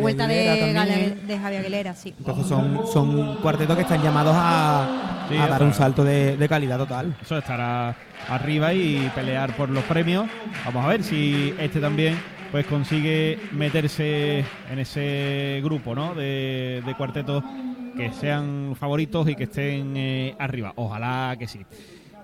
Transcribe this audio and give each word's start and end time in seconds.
vuelta 0.00 0.26
de, 0.26 1.38
Javier 1.40 1.60
Aguilera, 1.60 1.94
sí. 1.94 2.14
Entonces 2.18 2.46
son, 2.46 2.80
son 2.92 3.36
cuartetos 3.36 3.76
que 3.76 3.82
están 3.82 4.02
llamados 4.02 4.34
a, 4.36 5.26
Sí, 5.28 5.36
a 5.36 5.46
dar 5.46 5.62
un 5.62 5.72
salto 5.72 6.02
de, 6.04 6.36
de 6.36 6.48
calidad 6.48 6.78
total. 6.78 7.14
Eso 7.22 7.38
estará 7.38 7.94
arriba 8.28 8.72
y 8.74 9.10
pelear 9.14 9.54
por 9.56 9.68
los 9.70 9.84
premios. 9.84 10.26
Vamos 10.64 10.84
a 10.84 10.88
ver 10.88 11.02
si 11.04 11.54
este 11.58 11.80
también 11.80 12.18
pues 12.50 12.66
consigue 12.66 13.38
meterse 13.52 14.44
en 14.70 14.78
ese 14.80 15.60
grupo, 15.62 15.94
¿no? 15.94 16.14
De, 16.16 16.82
de 16.84 16.94
cuartetos 16.96 17.44
que 17.96 18.12
sean 18.12 18.74
favoritos 18.78 19.28
y 19.28 19.36
que 19.36 19.44
estén 19.44 19.96
eh, 19.96 20.34
arriba. 20.38 20.72
Ojalá 20.74 21.36
que 21.38 21.46
sí. 21.46 21.60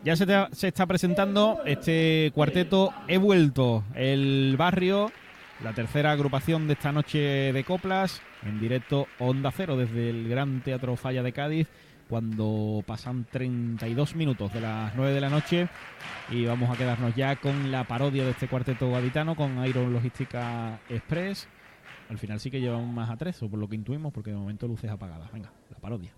Ya 0.05 0.17
se, 0.17 0.27
te- 0.27 0.47
se 0.53 0.69
está 0.69 0.87
presentando 0.87 1.61
este 1.65 2.31
cuarteto 2.35 2.93
He 3.09 3.19
vuelto, 3.19 3.85
el 3.95 4.55
barrio, 4.59 5.11
la 5.62 5.73
tercera 5.73 6.12
agrupación 6.12 6.66
de 6.66 6.75
esta 6.75 6.93
noche 6.93 7.18
de 7.52 7.64
coplas, 7.64 8.20
en 8.43 8.61
directo 8.61 9.06
Onda 9.18 9.50
Cero 9.50 9.77
desde 9.77 10.10
el 10.10 10.28
Gran 10.28 10.62
Teatro 10.62 10.97
Falla 10.97 11.23
de 11.23 11.33
Cádiz, 11.33 11.69
cuando 12.09 12.83
pasan 12.87 13.27
32 13.30 14.14
minutos 14.14 14.52
de 14.52 14.61
las 14.61 14.95
9 14.95 15.12
de 15.12 15.20
la 15.20 15.28
noche 15.28 15.69
y 16.30 16.45
vamos 16.45 16.70
a 16.70 16.77
quedarnos 16.77 17.14
ya 17.14 17.37
con 17.37 17.73
la 17.73 17.84
parodia 17.84 18.24
de 18.24 18.30
este 18.30 18.48
cuarteto 18.48 18.91
gaditano 18.91 19.34
con 19.34 19.64
Iron 19.66 19.92
Logística 19.92 20.78
Express. 20.88 21.48
Al 22.09 22.19
final 22.19 22.38
sí 22.38 22.50
que 22.50 22.61
llevan 22.61 22.95
más 22.95 23.11
a 23.11 23.16
tres, 23.16 23.42
o 23.42 23.48
por 23.48 23.59
lo 23.59 23.69
que 23.69 23.75
intuimos, 23.75 24.12
porque 24.12 24.30
de 24.30 24.36
momento 24.36 24.69
luces 24.69 24.88
apagadas. 24.88 25.33
Venga, 25.33 25.50
la 25.70 25.78
parodia. 25.78 26.12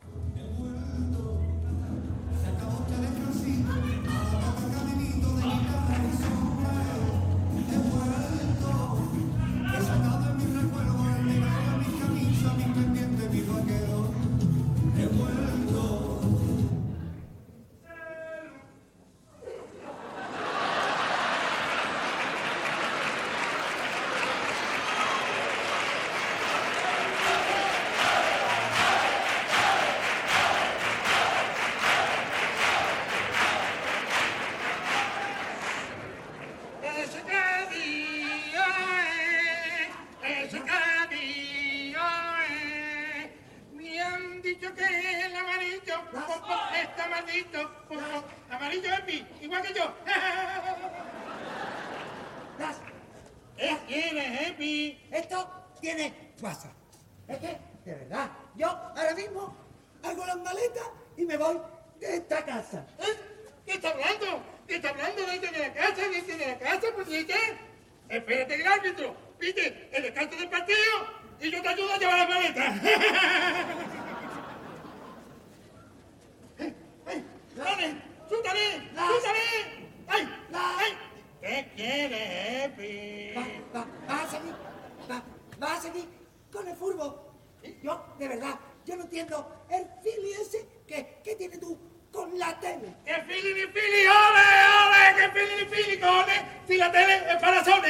Si 96.68 96.76
la 96.76 96.92
tele 96.92 97.16
es 97.16 97.36
para 97.40 97.64
Sony. 97.64 97.80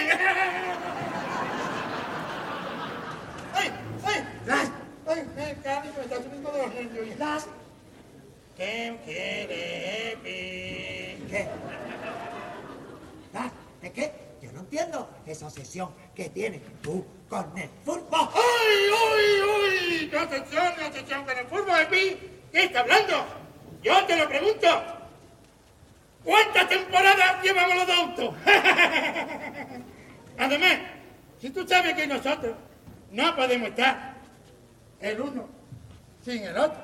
¡Ay! 3.53 3.73
¡Ay! 4.05 4.25
Las, 4.47 4.71
¡Ay! 5.05 5.29
¡Ay, 5.37 5.57
Cádiz, 5.65 5.91
me 5.97 6.05
está 6.05 6.17
subiendo 6.23 6.53
de 6.53 6.59
los 6.63 6.75
nervios! 6.75 7.19
las, 7.19 7.47
¿Qué 8.57 8.97
quiere? 9.05 10.17
¿qué? 10.23 11.49
Las, 13.33 13.51
¿de 13.83 13.91
qué? 13.91 14.13
Yo 14.43 14.53
no 14.53 14.61
entiendo 14.61 15.11
esa 15.27 15.47
obsesión 15.47 15.93
que 16.15 16.29
tienes 16.29 16.63
tú 16.81 17.05
con 17.29 17.59
el 17.59 17.69
fútbol. 17.85 18.29
¡Uy, 18.33 18.93
uy, 18.93 19.43
uy! 19.43 20.09
¡Qué 20.09 20.19
atención, 20.21 20.75
qué 20.79 20.85
atención 20.85 21.25
con 21.25 21.37
el 21.37 21.47
fútbol, 21.49 21.81
Epi! 21.81 22.17
¿Qué 22.53 22.63
está 22.67 22.81
hablando? 22.83 23.25
Yo 23.83 24.07
te 24.07 24.17
lo 24.17 24.29
pregunto. 24.29 24.98
¿Cuántas 26.25 26.69
temporadas 26.69 27.43
llevamos 27.43 27.77
los 27.77 27.89
autos? 27.89 28.35
Además, 30.39 30.79
si 31.41 31.51
tú 31.51 31.67
sabes 31.67 31.95
que 31.95 32.07
nosotros 32.07 32.57
no 33.11 33.35
podemos 33.35 33.69
estar 33.69 34.15
el 35.01 35.21
uno 35.21 35.49
sin 36.25 36.43
el 36.43 36.57
otro. 36.57 36.83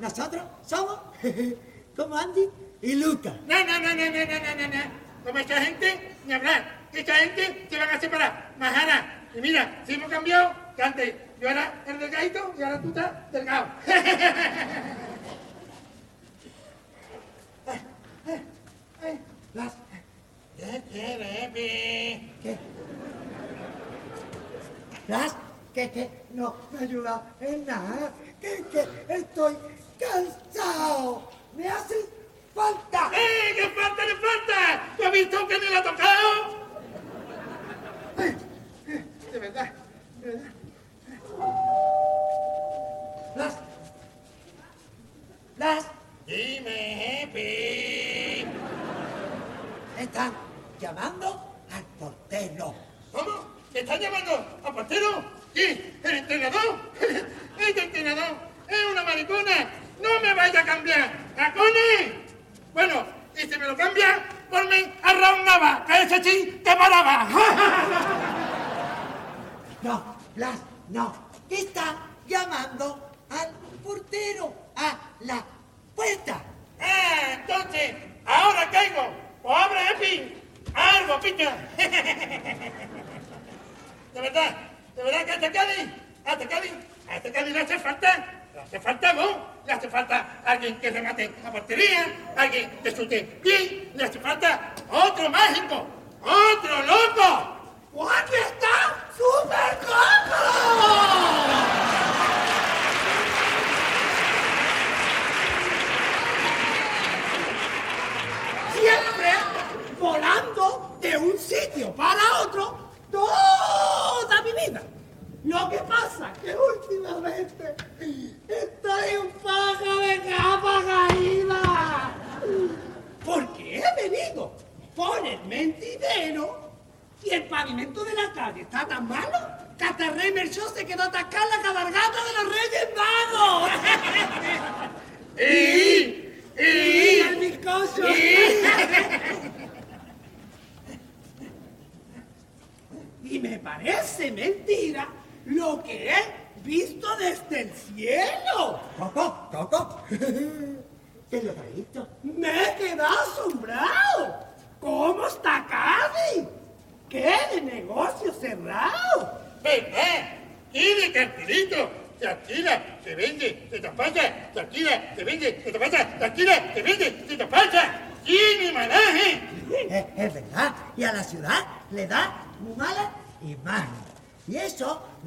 Nosotros 0.00 0.42
somos 0.64 1.00
como 1.96 2.16
Andy 2.16 2.48
y 2.82 2.94
Luca. 2.94 3.34
No, 3.46 3.64
no, 3.64 3.78
no, 3.78 3.94
no, 3.94 3.94
no, 3.94 4.24
no, 4.26 4.54
no, 4.56 4.68
no. 4.68 5.04
Como 5.24 5.38
esta 5.38 5.60
gente, 5.60 6.16
ni 6.26 6.32
hablar. 6.32 6.84
Esta 6.92 7.14
gente 7.14 7.66
se 7.68 7.78
van 7.78 7.90
a 7.90 8.00
separar. 8.00 8.52
Majara. 8.58 9.26
Y 9.34 9.40
mira, 9.40 9.82
si 9.86 9.94
hemos 9.94 10.10
cambiado, 10.10 10.54
que 10.76 10.82
antes 10.82 11.14
yo 11.40 11.48
era 11.48 11.82
el 11.86 11.98
delgadito 11.98 12.54
y 12.58 12.62
ahora 12.62 12.80
tú 12.80 12.88
estás 12.88 13.32
delgado. 13.32 13.66
Las, 19.54 19.72
¿Qué 20.56 20.82
quieres, 20.90 21.42
Epi? 21.42 22.32
¿qué? 22.42 22.58
Las, 25.08 25.36
que, 25.74 25.90
que 25.90 26.10
no 26.32 26.54
me 26.72 26.78
ayuda 26.80 27.22
en 27.40 27.66
nada. 27.66 28.12
Que, 28.40 28.64
que 28.72 29.14
estoy 29.14 29.56
cansado. 29.98 31.28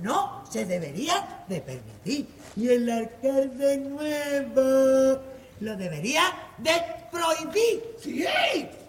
No 0.02 0.44
se 0.50 0.66
debería 0.66 1.44
de 1.48 1.62
permitir. 1.62 2.28
Y 2.56 2.70
el 2.70 2.90
alcalde 2.90 3.78
nuevo 3.78 5.22
lo 5.60 5.76
debería 5.76 6.24
de 6.58 6.74
prohibir. 7.12 7.96
Sí, 8.02 8.26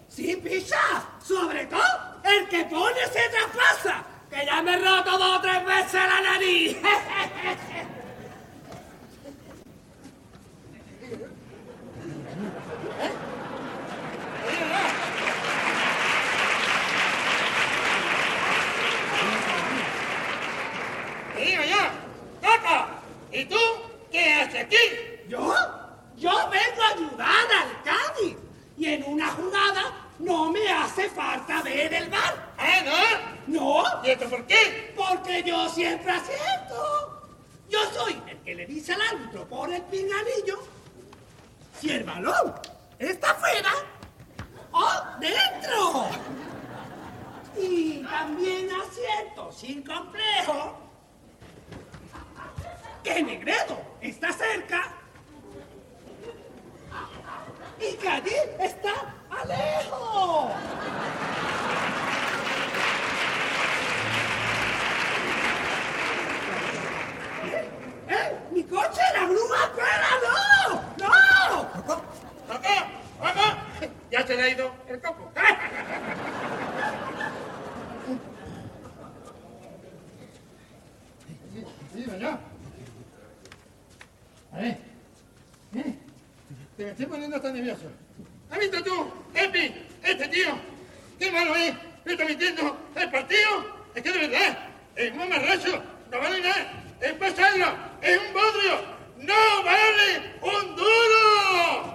sí, 0.08 0.37
pisa. 0.37 0.78
Sobre 1.25 1.66
todo 1.66 1.82
el 2.25 2.49
que 2.49 2.64
pone 2.64 3.00
se 3.12 3.28
traspasa. 3.31 4.05
Que 4.31 4.44
ya 4.44 4.62
me 4.62 4.75
he 4.75 4.78
roto 4.78 5.16
dos 5.19 5.38
o 5.38 5.40
tres 5.40 5.64
veces 5.64 5.93
la 5.94 6.20
nariz. 6.20 6.76
¡Digo 21.37 21.62
yo! 21.62 21.76
¡Coco! 22.43 22.87
¿Y 23.32 23.44
tú 23.44 23.56
qué 24.11 24.34
haces 24.34 24.64
aquí? 24.64 24.76
¿Yo? 25.28 25.54
Yo 26.16 26.31
vengo 26.50 26.82
a 26.82 26.88
ayudar 26.94 27.46
al 27.62 27.82
Cádiz. 27.82 28.37
Y 28.76 28.87
en 28.87 29.04
una 29.04 29.28
jugada 29.31 30.08
no 30.19 30.50
me 30.50 30.69
hace 30.70 31.08
falta 31.11 31.62
ver 31.62 31.93
el 31.94 32.08
bar. 32.11 32.54
¿Ah, 32.58 32.82
No, 33.46 33.82
no? 33.82 34.04
¿Y 34.04 34.11
esto 34.11 34.28
por 34.28 34.44
qué? 34.46 34.93
porque 34.96 35.43
yo 35.44 35.69
siempre 35.69 36.12
acierto. 36.12 37.22
Yo 37.69 37.78
soy 37.93 38.20
el 38.28 38.38
que 38.38 38.54
le 38.54 38.66
dice 38.66 38.94
al 38.94 39.02
árbitro 39.02 39.46
por 39.46 39.72
el 39.72 39.82
pinganillo 39.82 40.58
si 41.78 41.90
el 41.90 42.02
balón 42.02 42.54
está 42.99 43.34
fuera 43.34 43.70
o 44.72 44.88
dentro. 45.20 46.08
Y 47.61 48.02
también 48.04 48.69
acierto 48.72 49.52
sin 49.52 49.82
complejo 49.82 50.78
que 53.04 53.22
Negredo 53.22 53.78
está 54.00 54.32
cerca 54.32 54.93
y 57.81 57.94
que 57.96 58.08
allí 58.08 58.34
está 58.61 58.92
Alejo. 59.31 60.50
¡Eh! 68.08 68.38
¡Mi 68.52 68.62
coche! 68.64 69.00
¡La 69.14 69.26
grúa! 69.26 69.70
¡Fuera! 69.75 70.11
¡No! 70.25 70.82
¡No! 70.99 71.73
Coco, 71.73 72.02
¡Coco! 72.49 72.75
¡Coco! 73.20 73.90
Ya 74.11 74.26
se 74.26 74.37
le 74.37 74.42
ha 74.42 74.49
ido 74.49 74.73
el 74.88 75.00
coco. 75.00 75.31
Digo 81.94 82.16
yo. 82.16 82.28
A 84.52 84.56
ver. 84.58 84.78
¿Eh? 85.75 85.94
Te 86.76 86.84
me 86.84 86.90
estoy 86.90 87.06
poniendo 87.58 87.75
tan 87.75 87.88
nervioso. 87.88 87.90
¿Has 88.50 88.58
visto 88.58 88.82
tú, 88.82 89.12
Epi, 89.34 89.75
este 90.02 90.28
tío? 90.28 90.58
¿Qué 91.19 91.31
malo 91.31 91.55
es? 91.56 91.75
¿Me 92.05 92.12
está 92.12 92.25
mintiendo 92.25 92.76
el 92.94 93.10
partido? 93.10 93.78
Es 93.94 94.02
que 94.02 94.12
de 94.12 94.28
verdad, 94.28 94.58
es 94.96 95.12
un 95.12 95.19
mamarracho. 95.19 95.82
No 96.10 96.19
vale 96.19 96.40
nada. 96.40 96.72
Es 97.00 97.12
pasarlo. 97.14 97.66
Es 98.00 98.19
un 98.19 98.32
bodrio. 98.32 98.99
¡No 99.19 99.64
vale 99.64 100.34
un 100.43 100.76
duro! 100.76 101.94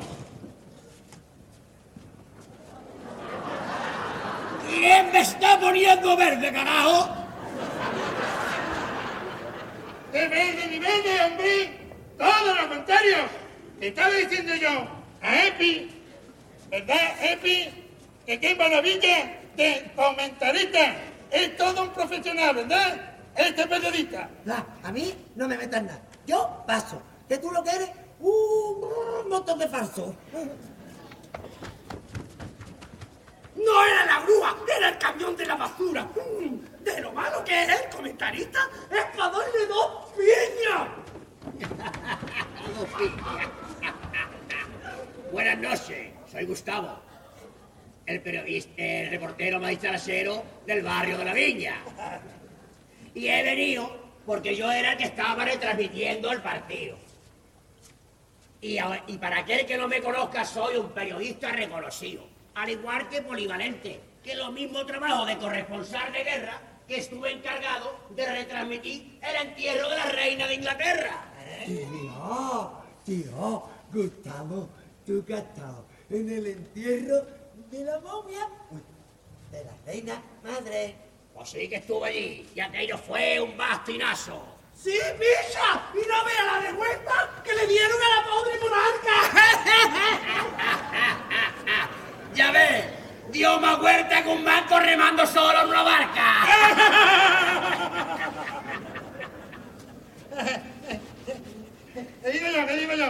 ¿Quién 4.70 5.12
me 5.12 5.22
está 5.22 5.60
poniendo 5.60 6.18
verde, 6.18 6.52
carajo? 6.52 7.16
¡De 10.12 10.28
verde 10.28 10.68
ni 10.70 10.80
verde, 10.80 11.24
hombre! 11.26 11.80
Todo 12.18 12.56
lo 12.56 12.70
contrario. 12.70 13.18
Te 13.80 13.88
estaba 13.88 14.10
diciendo 14.10 14.56
yo 14.56 15.04
a 15.24 15.48
Epi, 15.48 15.90
¿verdad, 16.70 17.24
Epi? 17.24 17.70
Que 18.26 18.40
qué 18.40 18.56
maravilla 18.56 19.40
de 19.56 19.92
comentarista. 19.96 20.96
Es 21.32 21.58
todo 21.58 21.84
un 21.84 21.90
profesional, 21.90 22.56
¿verdad? 22.56 23.16
Este 23.36 23.66
periodista. 23.66 24.30
la, 24.46 24.66
a 24.84 24.92
mí 24.92 25.14
no 25.36 25.48
me 25.48 25.58
metas 25.58 25.84
nada. 25.84 26.02
Yo 26.28 26.64
paso. 26.68 27.02
Que 27.28 27.38
tú 27.38 27.50
lo 27.52 27.64
que 27.64 27.72
eres, 27.72 27.90
un 28.20 29.30
montón 29.30 29.58
de 29.58 29.68
falso. 29.68 30.16
No 33.56 33.86
era 33.86 34.06
la 34.06 34.20
grúa, 34.22 34.56
el 34.90 34.98
camión 34.98 35.36
de 35.36 35.46
la 35.46 35.56
basura. 35.56 36.08
De 36.82 37.02
lo 37.02 37.12
malo 37.14 37.44
que 37.44 37.64
es 37.64 37.70
el 37.70 37.90
comentarista, 37.90 38.60
es 38.92 39.18
para 39.18 39.32
darle 39.32 39.68
dos 39.68 40.12
piñas. 40.18 40.90
Buenas 45.32 45.58
noches, 45.58 46.12
soy 46.32 46.46
Gustavo, 46.46 47.00
el 48.06 48.22
periodista, 48.22 48.72
el 48.78 49.10
reportero 49.10 49.60
más 49.60 49.72
dicharachero 49.72 50.44
del 50.66 50.84
barrio 50.84 51.18
de 51.18 51.26
la 51.26 51.34
Viña. 51.34 51.82
Y 53.16 53.28
he 53.28 53.44
venido 53.44 54.04
porque 54.26 54.56
yo 54.56 54.72
era 54.72 54.92
el 54.92 54.98
que 54.98 55.06
estaba 55.06 55.46
retransmitiendo 55.46 56.32
el 56.32 56.42
partido. 56.42 56.98
Y, 58.62 58.78
y 59.08 59.18
para 59.18 59.40
aquel 59.40 59.66
que 59.66 59.78
no 59.78 59.88
me 59.88 60.02
conozca, 60.02 60.46
soy 60.46 60.78
un 60.78 60.90
periodista 60.92 61.52
reconocido, 61.52 62.26
al 62.56 62.70
igual 62.70 63.10
que 63.10 63.22
polivalente, 63.22 64.00
que 64.24 64.36
lo 64.36 64.52
mismo 64.52 64.86
trabajo 64.86 65.26
de 65.26 65.38
corresponsal 65.38 66.12
de 66.14 66.24
guerra 66.24 66.62
que 66.88 66.98
estuve 66.98 67.32
encargado 67.32 67.96
de 68.12 68.26
retransmitir 68.26 69.20
el 69.22 69.36
entierro 69.48 69.90
de 69.90 69.98
la 69.98 70.06
reina 70.06 70.48
de 70.48 70.54
Inglaterra. 70.56 71.26
Tío, 71.66 72.72
tío, 73.06 73.64
Gustavo, 73.92 74.70
tú 75.06 75.24
que 75.26 75.34
has 75.34 75.44
estado 75.44 75.86
en 76.10 76.30
el 76.30 76.48
entierro 76.48 77.26
de 77.70 77.84
la 77.84 78.00
momia, 78.00 78.48
de 79.52 79.66
la 79.66 79.74
reina 79.86 80.22
madre. 80.44 80.96
Pues 81.34 81.50
sí 81.50 81.68
que 81.68 81.76
estuve 81.78 82.10
allí, 82.10 82.48
y 82.56 82.60
aquello 82.60 82.96
fue 82.98 83.42
un 83.42 83.58
bastinazo. 83.58 84.46
¡Sí, 84.76 84.98
pisa! 85.20 85.90
¡Y 85.94 86.08
no 86.08 86.24
vea 86.26 86.44
la 86.46 86.60
vergüenza 86.60 87.42
que 87.44 87.54
le 87.54 87.68
dieron 87.68 87.98
a 88.02 88.10
la 88.16 88.24
pobre 88.30 88.60
monarca! 88.60 90.14
Ya 92.36 92.52
ves, 92.52 92.86
dio 93.32 93.60
más 93.60 93.80
vuelta 93.80 94.24
que 94.24 94.30
un 94.30 94.44
barco 94.44 94.80
remando 94.80 95.26
solo 95.26 95.62
en 95.62 95.68
una 95.70 95.84
barca. 95.84 96.24
Te 102.22 102.32
digo 102.32 102.48
yo, 102.56 102.66
te 102.66 102.78
digo 102.78 102.94
yo. 102.94 103.06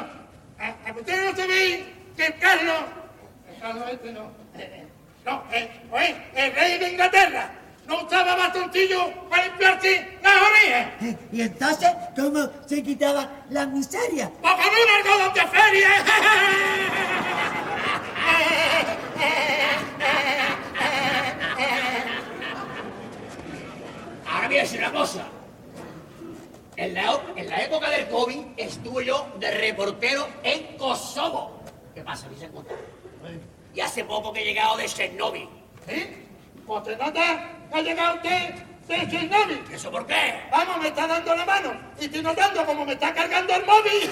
A, 0.60 0.68
a 0.90 0.94
ustedes 0.94 1.32
no 1.32 1.38
sabéis 1.38 1.80
que 2.18 2.26
el 2.26 2.38
Carlos. 2.40 2.84
El 3.54 3.60
Carlos 3.62 3.84
este 3.92 4.12
no. 4.12 4.32
No, 5.26 5.44
eh, 5.54 5.70
oye, 5.92 6.16
el 6.36 6.54
rey 6.54 6.78
de 6.80 6.90
Inglaterra 6.92 7.50
no 7.88 8.04
usaba 8.04 8.36
bastoncillo 8.36 9.10
para 9.30 9.46
limpiarse 9.46 10.18
las 10.22 10.34
orejas. 10.36 10.88
Eh, 11.02 11.18
Y 11.32 11.42
entonces, 11.44 11.90
¿cómo 12.16 12.50
se 12.66 12.84
quitaba 12.84 13.30
la 13.50 13.66
miseria? 13.66 14.30
¡Para 14.42 14.58
poner 14.58 14.72
un 14.72 14.90
algodón 15.12 15.34
de 15.34 15.48
feria! 15.48 15.90
Ahora 24.26 24.42
voy 24.54 24.60
a 24.60 24.64
decir 24.64 24.80
una 24.82 24.92
cosa. 24.92 25.26
En 26.76 26.94
la, 26.94 27.20
en 27.36 27.50
la 27.50 27.64
época 27.64 27.90
del 27.90 28.08
COVID 28.08 28.46
estuve 28.58 29.06
yo 29.06 29.28
de 29.40 29.50
reportero 29.50 30.28
en 30.44 30.78
Kosovo. 30.78 31.60
¿Qué 31.96 32.02
pasa, 32.02 32.28
Vicente? 32.28 32.60
Y 33.74 33.80
hace 33.80 34.04
poco 34.06 34.32
que 34.32 34.42
he 34.42 34.46
llegado 34.46 34.78
de 34.78 34.86
Chernobyl. 34.86 35.50
¿Sí? 35.88 36.08
Pues 36.68 36.84
te 36.84 36.96
nota 36.96 37.50
que 37.72 37.78
ha 37.78 37.82
llegado 37.82 38.16
usted 38.18 38.54
de 38.88 39.08
Chernobyl. 39.10 39.64
¿Eso 39.72 39.90
por 39.90 40.06
qué? 40.06 40.42
Vamos, 40.52 40.78
me 40.78 40.90
está 40.90 41.08
dando 41.08 41.36
la 41.36 41.46
mano 41.46 41.74
y 42.00 42.06
estoy 42.06 42.22
notando 42.22 42.64
como 42.64 42.86
me 42.86 42.94
está 42.94 43.12
cargando 43.12 43.56
el 43.56 43.66
móvil. 43.66 44.10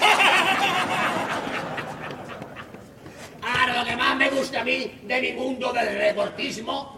Ahora, 3.42 3.78
lo 3.78 3.84
que 3.84 3.96
más 3.96 4.16
me 4.16 4.28
gusta 4.30 4.60
a 4.60 4.64
mí 4.64 5.00
de 5.04 5.20
mi 5.20 5.32
mundo 5.34 5.72
del 5.72 5.96
reportismo, 5.98 6.96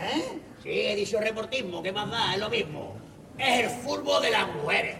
¿Eh? 0.00 0.47
Sí, 0.68 0.86
he 0.86 0.96
dicho 0.96 1.18
reportismo, 1.20 1.82
¿qué 1.82 1.92
más 1.92 2.10
da? 2.10 2.34
Es 2.34 2.40
lo 2.40 2.50
mismo. 2.50 2.94
Es 3.38 3.64
el 3.64 3.70
fútbol 3.70 4.22
de 4.22 4.30
las 4.30 4.48
mujeres. 4.54 4.96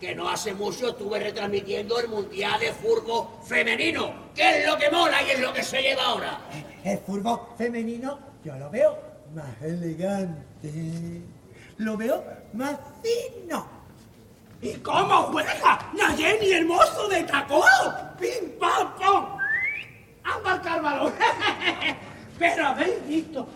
Que 0.00 0.14
no 0.14 0.28
hace 0.30 0.54
mucho 0.54 0.88
estuve 0.88 1.18
retransmitiendo 1.18 1.98
el 2.00 2.08
Mundial 2.08 2.58
de 2.58 2.72
Fútbol 2.72 3.26
Femenino, 3.46 4.14
que 4.34 4.60
es 4.60 4.66
lo 4.66 4.78
que 4.78 4.90
mola 4.90 5.22
y 5.22 5.30
es 5.32 5.40
lo 5.40 5.52
que 5.52 5.62
se 5.62 5.82
lleva 5.82 6.04
ahora. 6.04 6.40
El 6.82 6.98
fútbol 7.00 7.40
femenino 7.58 8.18
yo 8.42 8.56
lo 8.56 8.70
veo 8.70 8.98
más 9.34 9.60
elegante. 9.60 11.20
Lo 11.76 11.98
veo 11.98 12.24
más 12.54 12.78
fino. 13.02 13.68
¿Y 14.62 14.74
cómo 14.76 15.24
juega? 15.24 15.90
Nayeli 15.92 16.52
hermoso 16.52 17.08
de 17.08 17.22
tacón. 17.24 17.62
¡Pim, 18.18 18.58
pam, 18.58 18.94
pam! 18.98 19.38
¡A 20.24 20.38
marcar 20.38 20.78
el 20.78 20.82
balón! 20.82 21.12
Pero 22.38 22.68
habéis 22.68 23.06
visto 23.06 23.46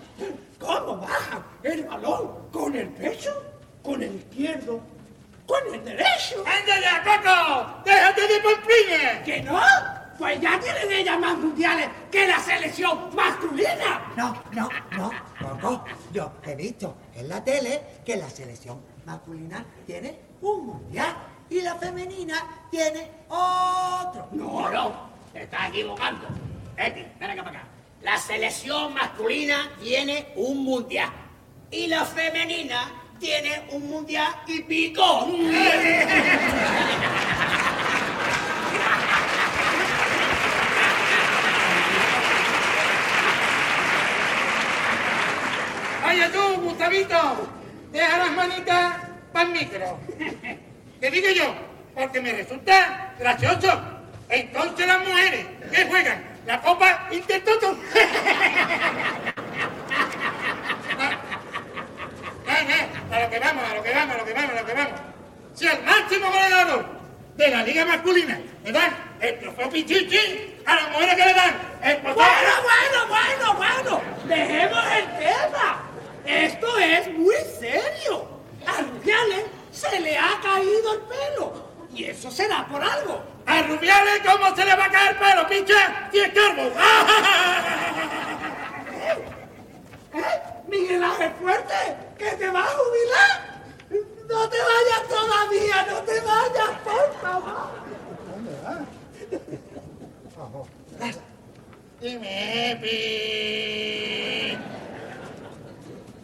cómo 0.59 0.97
baja 0.99 1.43
el 1.62 1.85
balón 1.85 2.50
con 2.50 2.75
el 2.75 2.88
pecho, 2.88 3.31
con 3.83 4.02
el 4.02 4.14
izquierdo, 4.16 4.81
con 5.47 5.75
el 5.75 5.85
derecho. 5.85 6.45
¡Anda 6.47 6.81
ya, 6.81 7.02
Coco! 7.02 7.83
¡Déjate 7.85 8.21
de 8.23 8.40
pompiña! 8.40 9.23
¿Que 9.25 9.42
no? 9.42 9.61
Pues 10.19 10.40
ya 10.40 10.59
tienen 10.61 10.92
ellas 10.92 11.19
más 11.19 11.37
mundiales 11.37 11.88
que 12.11 12.26
la 12.26 12.38
selección 12.38 13.14
masculina. 13.14 14.12
No, 14.16 14.42
no, 14.52 14.69
no, 14.92 15.11
Coco. 15.40 15.85
Yo 16.12 16.33
he 16.54 16.56
visto 16.56 16.96
en 17.14 17.28
la 17.28 17.42
tele 17.42 17.82
que 18.04 18.16
la 18.16 18.30
selección 18.30 18.80
masculina 19.04 19.64
tiene 19.87 20.18
un 20.40 20.66
mundial 20.66 21.14
y 21.50 21.61
la 21.61 21.75
femenina 21.76 22.66
tiene 22.70 23.11
otro. 23.28 24.28
No, 24.32 24.70
no, 24.70 24.92
te 25.32 25.42
estás 25.42 25.68
equivocando. 25.68 26.26
Eti, 26.76 27.04
ven 27.20 27.30
acá 27.30 27.44
para 27.44 27.58
acá. 27.58 27.68
La 28.02 28.18
selección 28.18 28.94
masculina 28.94 29.70
tiene 29.82 30.32
un 30.37 30.64
mundial 30.64 31.11
y 31.70 31.87
la 31.87 32.04
femenina 32.04 32.90
tiene 33.18 33.68
un 33.73 33.88
mundial 33.88 34.34
y 34.46 34.62
pico. 34.62 35.28
Oye 46.14 46.28
tú, 46.28 46.73
deja 47.90 48.18
las 48.18 48.30
manitas 48.30 48.94
para 49.33 49.49
el 49.49 49.52
micro. 49.52 49.99
Te 51.00 51.11
digo 51.11 51.28
yo, 51.30 51.54
porque 51.92 52.21
me 52.21 52.33
resulta 52.33 53.14
gracioso. 53.18 53.80
Entonces 54.28 54.87
las 54.87 55.00
mujeres 55.00 55.47
que 55.73 55.85
juegan 55.87 56.25
la 56.47 56.61
Copa 56.61 57.09
Intertoto. 57.11 57.76
Ah, 62.47 62.61
ah, 62.68 63.16
a 63.16 63.21
lo 63.21 63.30
que 63.30 63.38
vamos, 63.38 63.64
a 63.64 63.75
lo 63.75 63.83
que 63.83 63.92
vamos, 63.92 64.14
a 64.14 64.18
lo 64.18 64.25
que 64.25 64.35
vamos, 64.35 64.50
a 64.50 64.61
lo 64.61 64.66
que 64.66 64.75
vamos. 64.75 65.00
Si 65.54 65.66
el 65.66 65.83
máximo 65.83 66.30
goleador 66.30 66.87
de 67.37 67.49
la 67.49 67.62
liga 67.62 67.85
masculina 67.87 68.38
le 68.62 68.71
dan 68.71 68.94
el 69.21 69.38
trofeo 69.40 69.71
Pichichi, 69.71 70.54
a 70.66 70.75
las 70.75 70.90
mujeres 70.90 71.14
que 71.16 71.25
le 71.25 71.35
dan 71.35 71.54
el 71.83 72.02
trofeo... 72.02 72.14
Bueno, 72.14 72.52
bueno, 72.62 73.06
bueno, 73.09 73.54
bueno. 73.54 74.02
Dejemos 74.26 74.85
el 74.92 75.06
tema. 75.18 75.84
Esto 76.26 76.78
es 76.78 77.12
muy 77.12 77.37
serio. 77.59 78.28
A 78.66 78.81
Rubiales 78.81 79.45
se 79.73 80.00
le 80.00 80.16
ha 80.16 80.40
caído 80.43 80.95
el 80.95 81.00
pelo. 81.00 81.64
Y 81.95 82.04
eso 82.04 82.31
será 82.31 82.66
por 82.66 82.83
algo. 82.83 83.23
A 83.47 83.62
Rubiales, 83.62 84.23
¿cómo 84.25 84.57
se 84.57 84.64
le 84.64 84.75
va 84.75 84.87
a 84.87 84.90
caer 84.90 85.12
el 85.12 85.19
pelo, 85.19 85.47
pinche? 85.47 85.75
Si 86.12 86.19
es 86.21 86.33
calvo. 86.33 86.62
¿Eh? 90.14 90.40
Miguel 90.69 91.02
Ángel 91.04 91.33
Fuerte, 91.40 91.75
que 92.19 92.31
te 92.31 92.50
vas 92.50 92.69
a 92.69 92.76
jubilar. 92.76 93.54
No 94.28 94.49
te 94.49 94.57
vayas 94.59 95.09
todavía, 95.09 95.87
no 95.90 95.99
te 96.02 96.21
vayas, 96.21 96.71
por 96.83 97.14
favor. 97.21 97.75
Dime, 102.00 102.78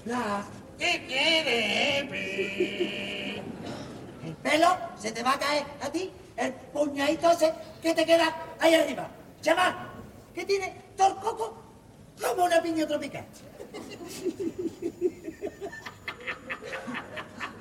La- 0.06 0.44
¿Qué 0.78 1.04
quieres, 1.06 2.02
Epi? 2.04 3.42
el 4.24 4.34
pelo 4.42 4.68
se 4.98 5.12
te 5.12 5.22
va 5.22 5.32
a 5.34 5.38
caer 5.38 5.64
a 5.82 5.90
ti, 5.90 6.10
el 6.36 6.52
puñadito 6.72 7.30
ese 7.30 7.52
que 7.82 7.92
te 7.94 8.06
queda 8.06 8.34
ahí 8.58 8.74
arriba. 8.74 9.08
Chaval, 9.42 9.74
que 10.34 10.44
tiene 10.46 10.74
todo 10.96 11.08
el 11.08 11.14
coco 11.16 11.54
como 12.20 12.44
una 12.44 12.62
piña 12.62 12.86
tropical. 12.86 13.26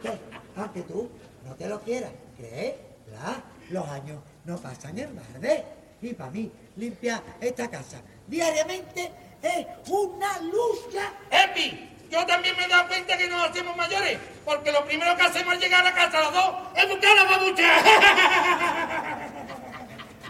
¿Qué? 0.02 0.12
Aunque 0.56 0.82
tú 0.84 1.10
no 1.46 1.56
te 1.56 1.68
lo 1.68 1.80
quieras 1.82 2.12
creer, 2.38 2.78
la- 3.12 3.44
los 3.70 3.88
años 3.90 4.20
no 4.46 4.58
pasan 4.58 4.98
en 4.98 5.14
balde. 5.16 5.66
Y 6.02 6.14
para 6.14 6.32
mí, 6.32 6.50
limpiar 6.78 7.22
esta 7.42 7.70
casa 7.70 8.02
diariamente 8.28 9.12
es 9.42 9.66
una 9.90 10.40
lucha. 10.40 11.14
Epi, 11.30 11.89
yo 12.10 12.26
también 12.26 12.56
me 12.58 12.66
he 12.66 12.68
dado 12.68 12.88
cuenta 12.88 13.18
que 13.18 13.28
nos 13.28 13.50
hacemos 13.50 13.76
mayores, 13.76 14.18
porque 14.46 14.72
lo 14.72 14.84
primero 14.86 15.16
que 15.16 15.24
hacemos 15.24 15.54
al 15.54 15.60
llegar 15.60 15.82
a 15.82 15.84
la 15.90 15.94
casa 15.94 16.20
los 16.22 16.34
dos 16.34 16.56
es 16.76 16.90
buscar 16.90 17.16
la 17.16 17.24
babucha. 17.24 17.70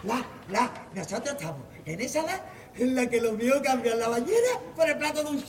La, 0.02 0.24
la, 0.48 0.70
nosotros 0.94 1.34
estamos 1.34 1.60
en 1.84 2.00
esa 2.00 2.20
edad 2.20 2.40
en 2.78 2.94
la 2.94 3.06
que 3.06 3.20
los 3.20 3.32
míos 3.34 3.60
cambian 3.62 3.98
la 3.98 4.08
bañera 4.08 4.58
por 4.74 4.88
el 4.88 4.96
plato 4.96 5.22
de 5.22 5.28
un. 5.28 5.44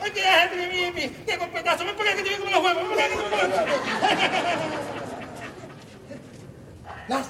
Ay, 0.00 0.10
que 0.12 0.20
ya, 0.20 0.44
Epi, 0.44 0.62
Epi, 0.62 0.84
Epi, 0.84 1.08
qué 1.26 1.36
golpetazo, 1.36 1.84
ven 1.84 1.96
para 1.96 2.14
que 2.14 2.22
te 2.22 2.38
como 2.38 2.50
los 2.50 2.64
huevos, 2.64 2.96
ven 2.96 3.10
como 3.10 3.28
los 3.28 3.42
huevos. 3.42 3.60
Las, 7.08 7.26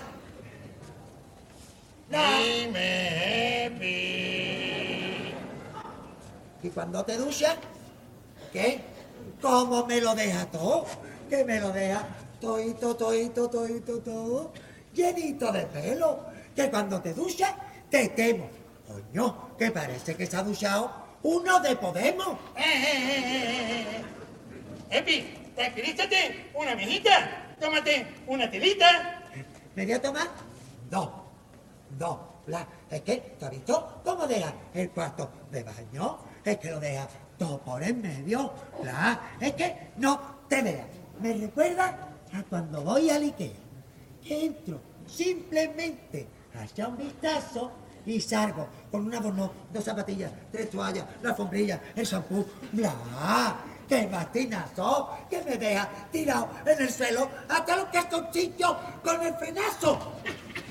la, 2.11 2.39
Dime, 2.39 3.65
Epi. 3.67 4.88
Y 6.63 6.71
cuando 6.71 7.05
te 7.05 7.17
duchas, 7.17 7.57
¿qué? 8.53 8.81
¿Cómo 9.41 9.87
me 9.87 10.01
lo 10.01 10.15
deja 10.15 10.47
todo? 10.47 10.87
Que 11.29 11.45
me 11.45 11.61
lo 11.61 11.71
deja 11.71 12.07
toito, 12.41 12.97
toito, 12.97 13.49
toito, 13.49 13.99
todo, 14.01 14.53
llenito 14.93 15.53
de 15.53 15.67
pelo. 15.67 16.21
Que 16.55 16.71
cuando 16.71 17.01
te 17.01 17.15
duchas, 17.15 17.55
te 17.91 18.09
temo. 18.09 18.49
Coño, 18.87 19.57
que 19.57 19.71
parece 19.71 20.17
que 20.17 20.27
se 20.27 20.37
ha 20.37 20.43
duchado 20.43 20.91
uno 21.23 21.61
de 21.61 21.77
Podemos. 21.77 22.39
Eh, 22.57 22.63
eh, 22.63 22.93
eh, 22.95 23.25
eh, 23.27 23.87
eh. 24.91 24.99
Epi, 24.99 25.53
tranquilízate, 25.55 26.51
una 26.55 26.75
mijita, 26.75 27.55
tómate 27.61 28.07
una 28.27 28.51
telita. 28.51 29.23
¿Me 29.77 29.85
voy 29.85 29.93
a 29.93 30.03
tomar? 30.03 30.29
Dos. 30.91 31.11
Dos. 31.91 32.19
La, 32.47 32.67
es 32.91 33.03
que, 33.03 33.17
¿te 33.39 33.45
has 33.45 33.51
visto 33.51 34.01
cómo 34.03 34.27
deja 34.27 34.53
el 34.73 34.91
cuarto 34.91 35.31
de 35.51 35.63
baño? 35.63 36.19
Es 36.45 36.59
que 36.59 36.71
lo 36.71 36.81
deja 36.81 37.09
todo 37.39 37.59
por 37.59 37.83
en 37.83 38.03
medio. 38.03 38.53
La, 38.83 39.21
es 39.41 39.53
que 39.55 39.91
no 39.97 40.21
te 40.49 40.63
veas. 40.63 40.87
Me 41.21 41.35
recuerda 41.35 42.09
a 42.33 42.43
cuando 42.45 42.83
voy 42.83 43.11
al 43.11 43.23
Ikea. 43.23 43.51
Entro 44.25 44.81
simplemente 45.07 46.27
a 46.83 46.89
un 46.89 46.97
vistazo 46.97 47.71
y 48.05 48.21
salgo 48.21 48.69
con 48.91 49.07
una 49.07 49.21
borno, 49.21 49.53
dos 49.73 49.85
zapatillas, 49.85 50.33
tres 50.51 50.71
toallas, 50.71 51.05
la 51.23 51.31
alfombrilla, 51.31 51.81
el 51.95 52.05
shampoo, 52.05 52.47
bla. 52.73 53.57
¡Qué 53.89 54.07
batinazo! 54.07 55.17
Que 55.31 55.43
me 55.43 55.57
deja 55.57 55.89
tirado 56.13 56.51
en 56.67 56.83
el 56.83 56.91
suelo 56.91 57.31
hasta 57.49 57.77
los 57.77 57.87
calzoncillos 57.87 58.77
con 59.03 59.23
el 59.25 59.35
frenazo. 59.35 60.13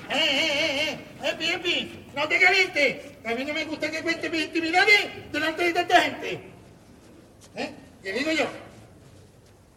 ¡Eh, 0.08 0.14
eh, 0.14 0.90
eh! 0.90 0.90
eh! 0.90 1.30
¡Epi, 1.30 1.46
Epi! 1.46 2.10
¡No 2.14 2.28
te 2.28 2.38
calientes! 2.38 3.17
A 3.28 3.34
mí 3.34 3.44
no 3.44 3.52
me 3.52 3.64
gusta 3.66 3.90
que 3.90 4.00
cuente 4.00 4.30
mis 4.30 4.44
intimidades 4.46 5.30
delante 5.30 5.64
de 5.64 5.72
tanta 5.74 6.00
gente. 6.00 6.40
¿Eh? 7.56 7.70
¿Qué 8.02 8.12
digo 8.14 8.30
yo? 8.32 8.46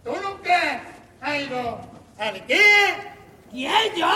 ¿Tú 0.05 0.13
nunca 0.25 0.83
has 1.19 1.37
ido 1.37 1.81
al 2.17 2.35
Ikea? 2.35 3.17
¿Quién, 3.51 3.95
yo? 3.97 4.07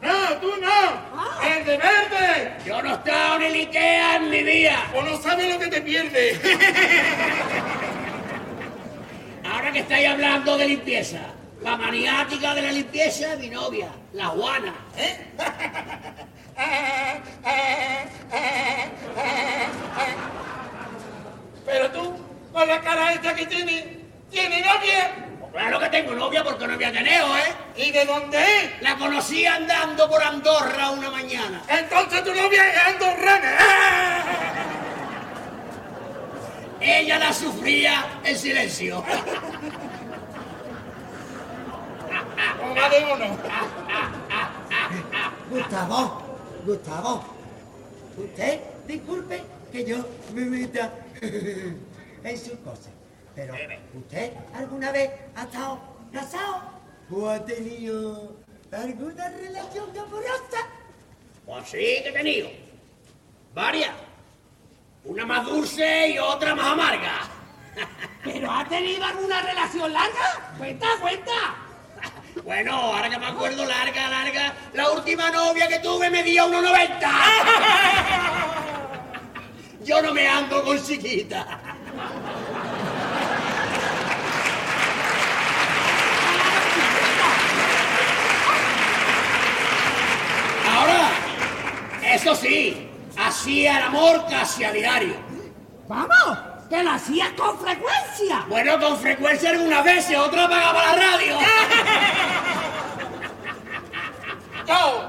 ¡No, 0.00 0.36
tú 0.40 0.50
no! 0.62 1.46
¡El 1.46 1.66
de 1.66 1.76
verde! 1.76 2.56
Yo 2.64 2.80
no 2.80 2.88
he 2.88 2.94
estado 2.94 3.36
en 3.36 3.42
el 3.42 3.54
Ikea 3.54 4.16
en 4.16 4.30
mi 4.30 4.42
vida. 4.42 4.90
¿O 4.94 5.02
no 5.02 5.20
sabes 5.20 5.52
lo 5.52 5.58
que 5.58 5.66
te 5.66 5.82
pierdes? 5.82 6.40
Ahora 9.44 9.72
que 9.72 9.80
estáis 9.80 10.08
hablando 10.08 10.56
de 10.56 10.68
limpieza, 10.68 11.20
la 11.66 11.76
maniática 11.76 12.54
de 12.54 12.62
la 12.62 12.70
limpieza 12.70 13.32
es 13.32 13.40
mi 13.40 13.48
novia, 13.48 13.88
la 14.12 14.26
Juana. 14.26 14.72
Pero 21.66 21.90
tú, 21.90 22.16
con 22.52 22.68
la 22.68 22.80
cara 22.80 23.14
esta 23.14 23.34
que 23.34 23.46
tienes, 23.46 23.84
¿tienes 24.30 24.64
novia? 24.64 25.12
Pues 25.40 25.52
claro 25.52 25.80
que 25.80 25.88
tengo 25.88 26.14
novia 26.14 26.44
porque 26.44 26.68
no 26.68 26.76
voy 26.76 26.84
a 26.84 26.92
tener, 26.92 27.20
¿eh? 27.20 27.54
¿Y 27.76 27.90
de 27.90 28.04
dónde 28.04 28.38
es? 28.38 28.82
La 28.82 28.96
conocí 28.96 29.44
andando 29.44 30.08
por 30.08 30.22
Andorra 30.22 30.90
una 30.90 31.10
mañana. 31.10 31.62
Entonces 31.68 32.22
tu 32.22 32.32
novia 32.32 32.70
es 32.70 32.78
andorrana. 32.94 33.56
Ella 36.80 37.18
la 37.18 37.32
sufría 37.32 38.06
en 38.22 38.38
silencio. 38.38 39.04
Una 42.70 42.88
de 42.88 43.04
uno. 43.04 43.38
Gustavo, 45.50 46.22
Gustavo, 46.64 47.24
usted 48.16 48.60
disculpe 48.86 49.42
que 49.72 49.84
yo 49.84 49.98
me 50.34 50.44
meta 50.44 50.92
en 51.22 52.38
sus 52.38 52.58
cosas, 52.58 52.92
pero 53.34 53.54
¿usted 53.94 54.32
alguna 54.54 54.92
vez 54.92 55.10
ha 55.34 55.44
estado 55.44 55.78
casado 56.12 56.62
o 57.10 57.28
ha 57.28 57.44
tenido 57.44 58.36
alguna 58.72 59.28
relación 59.28 59.90
amorosa? 59.98 60.66
Pues 61.46 61.68
sí 61.68 61.78
que 61.78 62.08
he 62.08 62.12
tenido. 62.12 62.48
Varias. 63.54 63.94
Una 65.04 65.24
más 65.24 65.46
dulce 65.46 66.10
y 66.10 66.18
otra 66.18 66.54
más 66.54 66.66
amarga. 66.66 67.20
¿Pero 68.24 68.50
ha 68.50 68.64
tenido 68.68 69.04
alguna 69.04 69.40
relación 69.40 69.92
larga? 69.92 70.54
Cuenta, 70.58 70.86
cuenta. 71.00 71.65
Bueno, 72.44 72.72
ahora 72.72 73.08
que 73.08 73.18
me 73.18 73.26
acuerdo, 73.26 73.64
larga, 73.64 74.08
larga, 74.08 74.54
la 74.74 74.90
última 74.90 75.30
novia 75.30 75.68
que 75.68 75.78
tuve 75.78 76.10
me 76.10 76.22
dio 76.22 76.46
1,90. 76.46 77.00
Yo 79.84 80.02
no 80.02 80.12
me 80.12 80.28
ando 80.28 80.62
con 80.64 80.82
chiquita. 80.82 81.46
Ahora, 90.68 91.10
eso 92.02 92.34
sí, 92.34 92.88
hacía 93.16 93.78
el 93.78 93.84
amor 93.84 94.26
casi 94.28 94.64
a 94.64 94.72
diario. 94.72 95.14
Vamos, 95.88 96.38
que 96.68 96.82
lo 96.82 96.90
hacías 96.90 97.30
con 97.30 97.58
frecuencia. 97.58 98.44
Bueno, 98.48 98.78
con 98.80 98.98
frecuencia 98.98 99.50
algunas 99.50 99.84
veces, 99.84 100.16
otra 100.18 100.48
pagaba 100.48 100.84
la 100.84 100.94
radio. 100.94 101.38
Yo, 104.66 105.08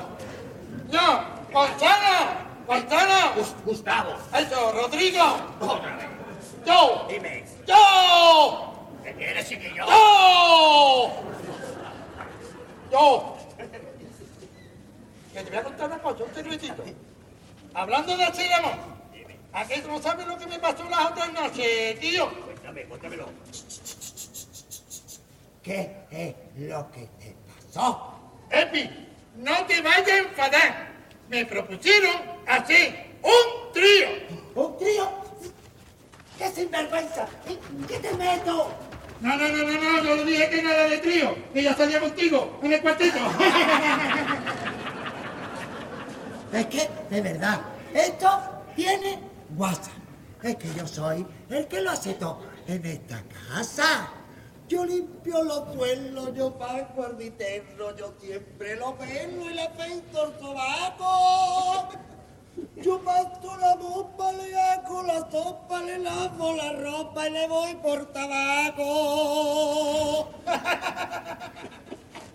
yo, 0.89 1.23
Gonzalo, 1.51 2.27
Gonzalo, 2.67 3.33
Gus- 3.35 3.55
Gustavo, 3.65 4.11
eso, 4.37 4.71
Rodrigo, 4.73 5.23
otra 5.59 5.95
vez. 5.95 6.05
yo, 6.65 7.05
Dime, 7.09 7.43
yo, 7.65 8.73
¿qué 9.03 9.13
quieres, 9.13 9.49
chiquillo? 9.49 9.85
yo, 9.85 11.11
yo. 12.91 13.37
Que 15.33 15.43
te 15.43 15.49
voy 15.49 15.59
a 15.59 15.63
contar 15.63 15.87
una 15.87 15.99
cosa, 15.99 16.23
un 16.23 16.33
secretito. 16.35 16.83
Hablando 17.73 18.17
de 18.17 18.23
hacer 18.23 18.53
amor, 18.53 18.73
¿a 19.53 19.65
qué 19.67 19.81
tú 19.81 19.87
no 19.89 20.01
sabes 20.01 20.25
lo 20.27 20.37
que 20.37 20.47
me 20.47 20.59
pasó 20.59 20.83
las 20.89 21.11
otras 21.11 21.31
noches, 21.33 21.99
tío? 21.99 22.29
Cuéntame, 22.45 22.83
cuéntamelo. 22.85 23.29
¿Qué 25.63 25.95
es 26.11 26.35
lo 26.59 26.89
que 26.91 27.01
te 27.19 27.35
pasó? 27.73 28.13
Epi, 28.49 29.06
no 29.37 29.65
te 29.65 29.81
vayas 29.81 30.07
a 30.07 30.17
enfadar. 30.17 30.87
Me 31.29 31.45
propusieron 31.45 32.13
hacer 32.47 33.15
un 33.21 33.73
trío. 33.73 34.07
¿Un 34.55 34.77
trío? 34.77 35.09
¡Qué 36.37 36.49
sinvergüenza! 36.51 37.27
¿En 37.47 37.85
qué 37.85 37.99
te 37.99 38.13
meto? 38.13 38.71
No, 39.19 39.35
no, 39.35 39.47
no, 39.47 39.63
no, 39.63 39.81
no, 39.81 40.03
yo 40.03 40.15
no 40.15 40.23
dije 40.23 40.49
que 40.49 40.61
nada 40.61 40.87
de 40.87 40.99
trío, 40.99 41.35
que 41.51 41.63
ya 41.63 41.75
salía 41.75 41.99
contigo 41.99 42.59
en 42.61 42.73
el 42.73 42.81
cuarteto. 42.81 43.17
Es 46.53 46.65
que, 46.67 46.89
de 47.09 47.21
verdad, 47.21 47.59
esto 47.93 48.63
tiene 48.73 49.19
WhatsApp. 49.57 49.91
Es 50.41 50.55
que 50.55 50.73
yo 50.73 50.87
soy 50.87 51.27
el 51.49 51.67
que 51.67 51.81
lo 51.81 51.91
hace 51.91 52.13
todo 52.13 52.41
en 52.67 52.85
esta 52.85 53.21
casa. 53.49 54.09
Yo 54.67 54.85
limpio 54.85 55.43
los 55.43 55.73
suelos, 55.73 56.33
yo 56.35 56.51
pago 56.57 57.05
arbiterno, 57.05 57.95
yo 57.95 58.13
siempre 58.19 58.75
lo 58.75 58.97
pelo 58.97 59.49
y 59.49 59.53
le 59.53 59.61
afeito 59.61 60.25
el 60.25 60.39
sobaco. 60.41 61.87
Yo 62.75 62.99
paso 62.99 63.57
la 63.61 63.75
bomba, 63.75 64.33
le 64.33 64.59
hago 64.59 65.03
la 65.03 65.31
sopa, 65.31 65.81
le 65.83 65.99
lavo 65.99 66.53
la 66.53 66.73
ropa 66.73 67.29
y 67.29 67.31
le 67.31 67.47
voy 67.47 67.75
por 67.75 68.11
tabaco. 68.11 68.83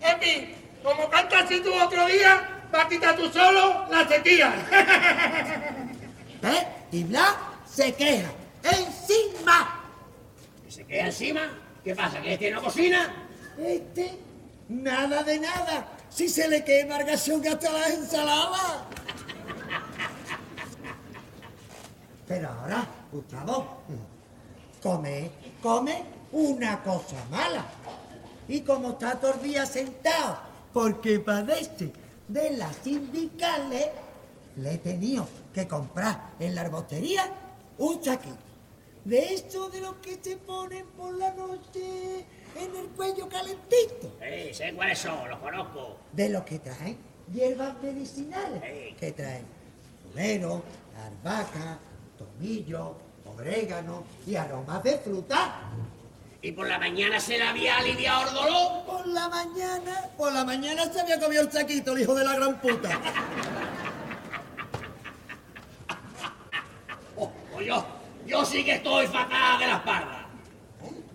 Epi, 0.01 0.55
como 0.83 1.11
cantas 1.11 1.43
así 1.45 1.61
tú 1.61 1.71
otro 1.75 2.07
día, 2.07 2.67
vas 2.73 2.87
a 2.87 2.89
quitar 2.89 3.15
tú 3.15 3.29
solo 3.31 3.85
la 3.91 4.09
sequía. 4.09 4.55
¿Eh? 6.45 6.67
Y 6.93 7.05
Blas 7.05 7.35
se 7.67 7.93
queja. 7.93 8.31
¡Encima! 8.63 9.85
¿Y 10.67 10.71
se 10.71 10.87
queda 10.87 11.07
encima? 11.07 11.62
¿Qué 11.85 11.97
pasa? 11.97 12.21
¿Que 12.23 12.35
este 12.35 12.51
no 12.51 12.63
cocina? 12.63 13.13
Este, 13.59 14.19
nada 14.69 15.23
de 15.25 15.41
nada. 15.41 15.89
Si 16.09 16.29
se 16.29 16.49
le 16.49 16.65
quema 16.65 16.99
el 16.99 17.07
gasón 17.07 17.47
hasta 17.47 17.73
las 17.73 17.91
ensaladas. 17.91 18.83
Pero 22.29 22.49
ahora, 22.49 22.87
Gustavo, 23.11 23.83
come, 24.83 25.31
come 25.61 26.05
una 26.33 26.83
cosa 26.83 27.17
mala. 27.31 27.65
Y 28.49 28.61
como 28.61 28.91
está 28.91 29.19
todo 29.19 29.35
el 29.35 29.43
día 29.43 29.67
sentado, 29.67 30.39
porque 30.73 31.19
padece 31.19 31.93
de 32.29 32.51
las 32.57 32.77
sindicales, 32.77 33.89
le 34.57 34.75
he 34.75 34.79
tenido 34.79 35.27
que 35.53 35.67
comprar 35.67 36.31
en 36.39 36.55
la 36.55 36.61
arbostería 36.63 37.25
un 37.79 38.01
chaquito. 38.01 38.52
De 39.05 39.35
eso 39.35 39.69
de 39.69 39.81
los 39.81 39.95
que 39.97 40.19
se 40.23 40.37
ponen 40.37 40.87
por 40.97 41.13
la 41.15 41.33
noche 41.33 42.21
en 42.55 42.77
el 42.77 42.87
cuello 42.95 43.29
calentito. 43.29 44.13
Sí, 44.21 44.55
sé 44.55 44.73
cuáles 44.75 44.99
son, 44.99 45.29
los 45.29 45.39
conozco. 45.41 45.99
De 46.13 46.29
los 46.29 46.45
que 46.45 46.61
traen 46.61 46.97
hierbas 47.33 47.75
medicinales. 47.83 48.63
Sí. 48.63 48.95
Que 48.99 49.13
traen 49.13 49.45
romero, 50.05 50.63
albahaca, 51.05 51.79
tomillo, 52.17 52.97
orégano 53.37 54.05
y 54.27 54.37
aromas 54.37 54.83
de 54.85 54.99
fruta. 54.99 55.63
¿Y 56.41 56.53
por 56.53 56.69
la 56.69 56.79
mañana 56.79 57.19
se 57.19 57.39
le 57.39 57.45
había 57.45 57.79
aliviado 57.79 58.29
el 58.29 58.35
dolor? 58.35 58.85
Por 58.85 59.07
la 59.09 59.29
mañana, 59.29 60.11
por 60.17 60.33
la 60.33 60.45
mañana 60.45 60.93
se 60.93 61.01
había 61.01 61.19
comido 61.19 61.43
el 61.43 61.51
chaquito, 61.51 61.93
el 61.93 62.03
hijo 62.03 62.15
de 62.15 62.25
la 62.25 62.37
gran 62.37 62.61
puta. 62.61 63.01
Oh, 67.55 67.61
yo, 67.61 67.85
yo 68.33 68.45
sí 68.47 68.65
que 68.65 68.77
estoy 68.77 69.07
fatal 69.09 69.59
de 69.59 69.67
la 69.67 69.77
espalda. 69.77 70.27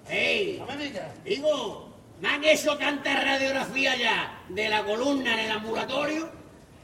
¡Ey! 0.07 0.57
No 0.59 0.67
me 0.67 0.77
digas. 0.77 1.23
Digo, 1.23 1.89
me 2.21 2.29
han 2.29 2.43
hecho 2.43 2.77
tanta 2.77 3.19
radiografía 3.19 3.95
ya 3.95 4.43
de 4.49 4.69
la 4.69 4.83
columna 4.83 5.33
en 5.33 5.39
el 5.39 5.51
ambulatorio 5.51 6.29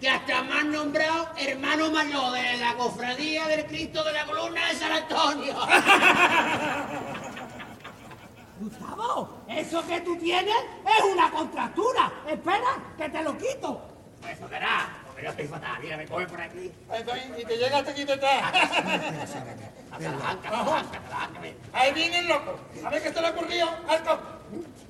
que 0.01 0.09
hasta 0.09 0.41
me 0.41 0.53
han 0.53 0.71
nombrado 0.71 1.29
hermano 1.37 1.91
mayor 1.91 2.31
de 2.33 2.57
la 2.57 2.73
cofradía 2.73 3.47
del 3.47 3.67
Cristo 3.67 4.03
de 4.03 4.11
la 4.11 4.25
columna 4.25 4.67
de 4.69 4.75
San 4.75 4.91
Antonio. 4.91 5.53
Gustavo, 8.59 9.37
eso 9.47 9.85
que 9.87 10.01
tú 10.01 10.17
tienes 10.17 10.55
es 10.97 11.03
una 11.11 11.29
contractura. 11.29 12.11
Espera, 12.27 12.83
que 12.97 13.07
te 13.07 13.21
lo 13.23 13.37
quito. 13.37 13.81
Eso 14.27 14.49
será, 14.49 14.89
porque 15.05 15.23
yo 15.23 15.29
estoy 15.29 15.47
fatal. 15.47 15.79
Mira, 15.81 15.97
me 15.97 16.07
coge 16.07 16.25
por 16.25 16.41
aquí. 16.41 16.71
Entonces, 16.91 17.23
y 17.37 17.45
te 17.45 17.57
llega 17.57 17.77
hasta 17.77 17.91
aquí 17.91 18.03
detrás. 18.03 18.51
Ahí 21.73 21.93
viene 21.93 22.19
el 22.19 22.27
loco. 22.27 22.59
A 22.85 22.89
ver 22.89 23.03
qué 23.03 23.13
se 23.13 23.21
le 23.21 23.29
ocurrió 23.29 23.69
al 23.87 24.03
coco. 24.03 24.21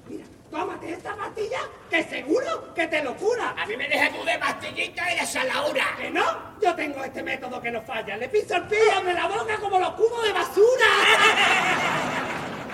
Mira, 0.07 0.25
tómate 0.49 0.93
esta 0.93 1.15
pastilla 1.15 1.59
que 1.89 2.03
seguro 2.03 2.73
que 2.73 2.87
te 2.87 3.03
lo 3.03 3.15
cura. 3.15 3.55
A 3.57 3.65
mí 3.65 3.75
me 3.77 3.87
deja 3.87 4.09
tú 4.09 4.23
de 4.23 4.37
pastillita 4.37 5.13
y 5.13 5.19
de 5.19 5.25
salaura. 5.25 5.85
¿Que 5.97 6.09
no? 6.09 6.23
Yo 6.61 6.75
tengo 6.75 7.03
este 7.03 7.23
método 7.23 7.61
que 7.61 7.71
no 7.71 7.81
falla. 7.81 8.17
Le 8.17 8.29
piso 8.29 8.55
el 8.55 8.63
pillo 8.63 9.01
de 9.05 9.13
la 9.13 9.27
boca 9.27 9.57
como 9.59 9.79
los 9.79 9.91
cubos 9.91 10.23
de 10.23 10.33
basura. 10.33 10.87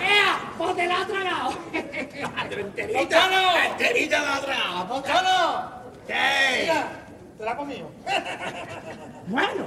¡Ea! 0.00 0.40
¡Pues 0.56 0.76
te 0.76 0.86
la 0.86 1.00
ha 1.00 1.06
tragado! 1.06 1.52
Enterita, 1.72 3.66
enterita 3.66 4.20
de 4.20 4.28
atrás. 4.28 4.88
¡Botano! 4.88 5.72
¿Qué? 6.06 6.62
Mira, 6.62 6.88
te 7.38 7.44
la 7.44 7.52
ha 7.52 7.56
comido. 7.56 7.90
Bueno, 9.26 9.66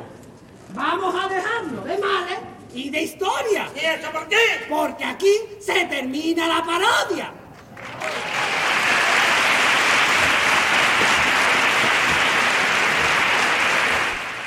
vamos 0.73 1.15
a 1.15 1.27
dejarlo 1.27 1.81
de 1.81 1.97
males 1.99 2.52
y 2.73 2.89
de 2.89 3.01
historia. 3.03 3.67
¿Y 3.75 3.85
eso 3.85 4.11
por 4.11 4.27
qué? 4.27 4.37
Porque 4.69 5.05
aquí 5.05 5.33
se 5.59 5.85
termina 5.85 6.47
la 6.47 6.63
parodia. 6.63 7.31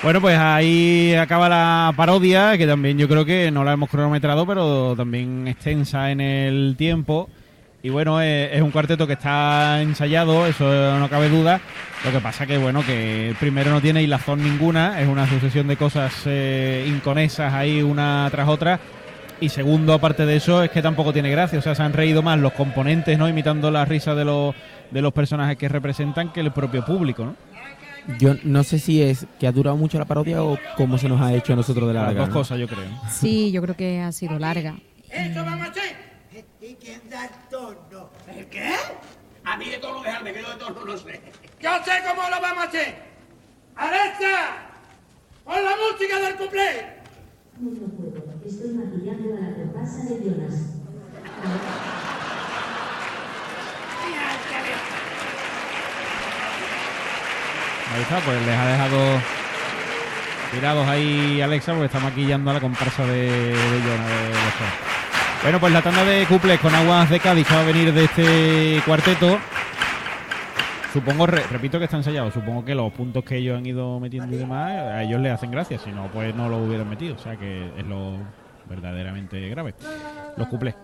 Bueno, 0.02 0.20
pues 0.20 0.38
ahí 0.38 1.14
acaba 1.14 1.48
la 1.48 1.92
parodia, 1.96 2.56
que 2.56 2.66
también 2.66 2.96
yo 2.96 3.08
creo 3.08 3.24
que 3.24 3.50
no 3.50 3.64
la 3.64 3.72
hemos 3.72 3.90
cronometrado, 3.90 4.46
pero 4.46 4.94
también 4.96 5.48
extensa 5.48 6.10
en 6.10 6.20
el 6.20 6.76
tiempo. 6.78 7.28
Y 7.82 7.88
bueno, 7.88 8.22
eh, 8.22 8.54
es 8.54 8.62
un 8.62 8.70
cuarteto 8.70 9.06
que 9.06 9.14
está 9.14 9.80
ensayado, 9.82 10.46
eso 10.46 10.98
no 10.98 11.08
cabe 11.08 11.28
duda. 11.28 11.60
Lo 12.04 12.12
que 12.12 12.20
pasa 12.20 12.46
que, 12.46 12.56
bueno, 12.58 12.84
que 12.84 13.34
primero 13.40 13.70
no 13.70 13.80
tiene 13.80 14.02
hilazón 14.02 14.42
ninguna, 14.42 15.00
es 15.00 15.08
una 15.08 15.28
sucesión 15.28 15.66
de 15.66 15.76
cosas 15.76 16.12
eh, 16.26 16.84
inconesas 16.88 17.52
ahí 17.52 17.82
una 17.82 18.28
tras 18.30 18.48
otra. 18.48 18.78
Y 19.40 19.48
segundo, 19.48 19.92
aparte 19.92 20.24
de 20.24 20.36
eso, 20.36 20.62
es 20.62 20.70
que 20.70 20.80
tampoco 20.82 21.12
tiene 21.12 21.30
gracia. 21.30 21.58
O 21.58 21.62
sea, 21.62 21.74
se 21.74 21.82
han 21.82 21.92
reído 21.92 22.22
más 22.22 22.38
los 22.38 22.52
componentes, 22.52 23.18
¿no? 23.18 23.28
Imitando 23.28 23.70
la 23.70 23.84
risa 23.84 24.14
de 24.14 24.24
los, 24.24 24.54
de 24.90 25.02
los 25.02 25.12
personajes 25.12 25.56
que 25.58 25.68
representan 25.68 26.32
que 26.32 26.40
el 26.40 26.52
propio 26.52 26.84
público, 26.84 27.24
¿no? 27.26 27.36
Yo 28.18 28.36
no 28.44 28.62
sé 28.62 28.78
si 28.78 29.02
es 29.02 29.26
que 29.40 29.48
ha 29.48 29.52
durado 29.52 29.76
mucho 29.76 29.98
la 29.98 30.04
parodia 30.04 30.42
o 30.42 30.56
cómo 30.76 30.96
se 30.96 31.08
nos 31.08 31.20
ha 31.20 31.34
hecho 31.34 31.54
a 31.54 31.56
nosotros 31.56 31.88
de 31.88 31.94
la 31.94 32.00
Las 32.02 32.08
larga. 32.10 32.20
dos 32.20 32.28
¿no? 32.28 32.34
cosas, 32.34 32.58
yo 32.58 32.68
creo. 32.68 32.84
Sí, 33.10 33.50
yo 33.50 33.60
creo 33.62 33.76
que 33.76 34.00
ha 34.00 34.12
sido 34.12 34.38
larga. 34.38 34.76
Eso 35.10 35.44
vamos 35.44 35.66
a 35.66 35.70
hacer. 35.70 35.96
¿Y 36.62 36.74
quién 36.74 37.00
da 37.10 37.24
el 37.24 37.30
tono? 37.50 38.10
¿El 38.34 38.46
qué? 38.46 38.70
A 39.46 39.56
mí 39.56 39.70
de 39.70 39.78
todo 39.78 39.94
lo 39.94 40.02
dejarme, 40.02 40.32
que 40.32 40.42
yo 40.42 40.50
de 40.50 40.56
todo 40.56 40.70
no 40.70 40.84
lo 40.84 40.98
sé. 40.98 41.20
Yo 41.60 41.70
sé 41.84 41.92
cómo 42.04 42.28
lo 42.28 42.40
vamos 42.40 42.64
a 42.64 42.68
hacer. 42.68 42.96
¡Alexa! 43.76 44.56
¡Pon 45.44 45.64
la 45.64 45.70
música 45.76 46.18
del 46.18 46.34
cuplé! 46.34 46.96
No 47.60 47.70
puedo. 47.96 48.26
Estoy 48.44 48.70
maquillando 48.70 49.36
a 49.36 49.40
la 49.40 49.54
comparsa 49.54 50.02
de 50.02 50.24
Jonas. 50.24 50.54
Ahí 57.94 58.02
está, 58.02 58.18
pues 58.18 58.46
les 58.46 58.58
ha 58.58 58.66
dejado 58.66 59.20
tirados 60.50 60.88
ahí 60.88 61.40
Alexa 61.40 61.72
porque 61.72 61.86
está 61.86 62.00
maquillando 62.00 62.50
a 62.50 62.54
la 62.54 62.60
comparsa 62.60 63.06
de, 63.06 63.30
de 63.30 63.80
Jonah 63.80 64.08
de 64.08 64.28
los. 64.28 64.95
Bueno, 65.42 65.60
pues 65.60 65.72
la 65.72 65.82
tanda 65.82 66.04
de 66.04 66.26
cuples 66.26 66.58
con 66.60 66.74
aguas 66.74 67.08
de 67.08 67.20
Cádiz 67.20 67.46
va 67.52 67.60
a 67.60 67.64
venir 67.64 67.92
de 67.92 68.04
este 68.04 68.82
cuarteto. 68.84 69.38
Supongo, 70.92 71.26
re- 71.26 71.44
repito 71.50 71.78
que 71.78 71.84
está 71.84 71.98
ensayado, 71.98 72.30
supongo 72.32 72.64
que 72.64 72.74
los 72.74 72.90
puntos 72.92 73.22
que 73.22 73.36
ellos 73.36 73.56
han 73.58 73.66
ido 73.66 74.00
metiendo 74.00 74.34
y 74.34 74.38
demás, 74.38 74.70
a 74.72 75.02
ellos 75.02 75.20
les 75.20 75.32
hacen 75.32 75.50
gracia, 75.50 75.78
si 75.78 75.90
no, 75.90 76.08
pues 76.08 76.34
no 76.34 76.48
lo 76.48 76.56
hubieran 76.58 76.88
metido, 76.88 77.14
o 77.14 77.18
sea 77.18 77.36
que 77.36 77.70
es 77.76 77.86
lo 77.86 78.16
verdaderamente 78.68 79.46
grave. 79.50 79.74
Los 80.36 80.48
cuplés. 80.48 80.74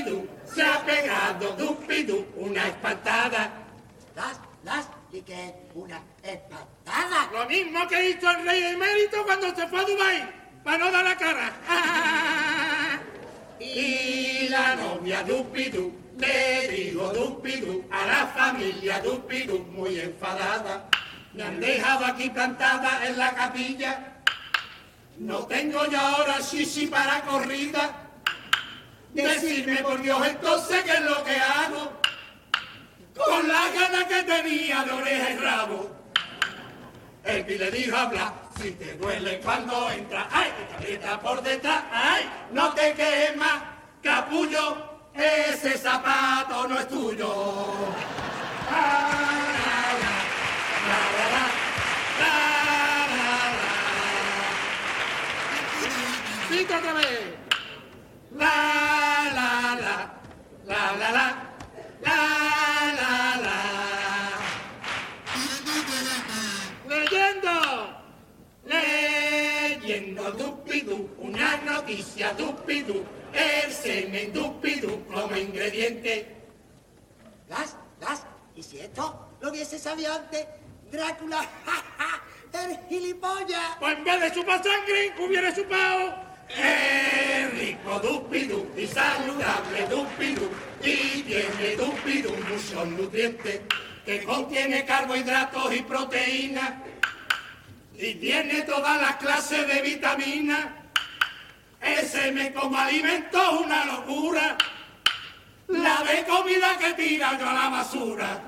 Dupidú. 0.00 0.28
Se 0.44 0.62
ha 0.62 0.84
pegado 0.84 1.52
dupidú 1.52 2.26
una 2.36 2.68
espantada. 2.68 3.50
Las, 4.14 4.40
las, 4.64 4.88
y 5.12 5.20
que 5.22 5.54
una 5.74 6.00
espantada. 6.22 7.30
Lo 7.32 7.46
mismo 7.46 7.86
que 7.88 8.10
hizo 8.10 8.30
el 8.30 8.46
rey 8.46 8.62
emérito 8.64 9.24
cuando 9.24 9.54
se 9.54 9.66
fue 9.68 9.80
a 9.80 9.84
Dubái, 9.84 10.28
para 10.64 10.78
no 10.78 10.90
dar 10.90 11.04
la 11.04 11.16
cara. 11.16 11.52
y 13.60 14.48
la 14.48 14.76
novia 14.76 15.22
Dupidú 15.22 15.92
le 16.18 16.68
dijo 16.68 17.12
Dupidú 17.12 17.84
a 17.90 18.06
la 18.06 18.26
familia 18.28 19.00
Dupidú 19.00 19.58
muy 19.70 19.98
enfadada. 19.98 20.88
Me 21.34 21.42
han 21.42 21.60
dejado 21.60 22.06
aquí 22.06 22.28
plantada 22.30 23.06
en 23.06 23.18
la 23.18 23.34
capilla. 23.34 24.22
No 25.18 25.46
tengo 25.46 25.86
yo 25.86 25.98
ahora 25.98 26.40
shishi 26.40 26.86
para 26.86 27.22
corrida. 27.22 28.01
Decirme 29.12 29.76
por 29.82 30.00
Dios 30.00 30.26
entonces 30.26 30.82
qué 30.84 30.92
es 30.92 31.00
lo 31.02 31.22
que 31.22 31.36
hago 31.36 31.92
con 33.14 33.46
la 33.46 33.68
gana 33.68 34.08
que 34.08 34.22
tenía 34.22 34.84
de 34.84 34.92
oreja 34.92 35.30
y 35.30 35.36
rabo. 35.36 35.90
El 37.24 37.46
le 37.46 37.70
dijo 37.70 37.96
habla, 37.96 38.32
si 38.60 38.72
te 38.72 38.94
duele 38.94 39.38
cuando 39.40 39.90
entra, 39.90 40.28
ay, 40.30 40.50
te 40.56 40.74
aprieta 40.74 41.20
por 41.20 41.42
detrás, 41.42 41.84
ay, 41.92 42.28
no 42.52 42.72
te 42.72 42.94
quemas, 42.94 43.62
capullo, 44.02 44.98
ese 45.14 45.76
zapato 45.78 46.66
no 46.66 46.80
es 46.80 46.88
tuyo. 46.88 47.28
Otra 56.64 57.41
una 71.18 71.56
noticia 71.58 72.32
dupidú, 72.34 73.04
el 73.32 73.72
semen 73.72 74.32
dupidú 74.32 75.04
como 75.06 75.36
ingrediente. 75.36 76.36
Las, 77.48 77.76
las, 78.00 78.24
y 78.54 78.62
si 78.62 78.78
esto 78.78 79.28
lo 79.40 79.50
hubiese 79.50 79.78
sabido 79.78 80.12
antes, 80.12 80.46
Drácula, 80.90 81.38
ja, 81.64 82.22
ja, 82.52 82.64
el 82.64 82.78
gilipollas. 82.88 83.76
Pues 83.78 83.96
en 83.96 84.04
vez 84.04 84.20
de 84.20 84.32
chupar 84.32 84.62
sangre, 84.62 85.14
hubiera 85.18 85.54
chupado. 85.54 86.31
Es 86.56 87.58
rico 87.58 87.98
dupidú 88.00 88.70
y 88.76 88.86
saludable 88.86 89.86
dupidú 89.88 90.50
y 90.82 91.22
tiene 91.22 91.76
dupidú 91.76 92.34
muchos 92.48 92.86
nutrientes 92.88 93.60
que 94.04 94.24
contiene 94.24 94.84
carbohidratos 94.84 95.74
y 95.74 95.82
proteínas 95.82 96.72
y 97.94 98.14
tiene 98.14 98.62
todas 98.62 99.00
las 99.00 99.16
clases 99.16 99.66
de 99.66 99.80
vitaminas. 99.82 100.66
Ese 101.80 102.32
me 102.32 102.52
como 102.52 102.76
alimento 102.76 103.40
es 103.40 103.60
una 103.64 103.84
locura. 103.84 104.56
La 105.68 106.02
de 106.02 106.24
comida 106.24 106.76
que 106.78 106.92
tira 106.94 107.38
yo 107.38 107.48
a 107.48 107.54
la 107.54 107.68
basura. 107.68 108.42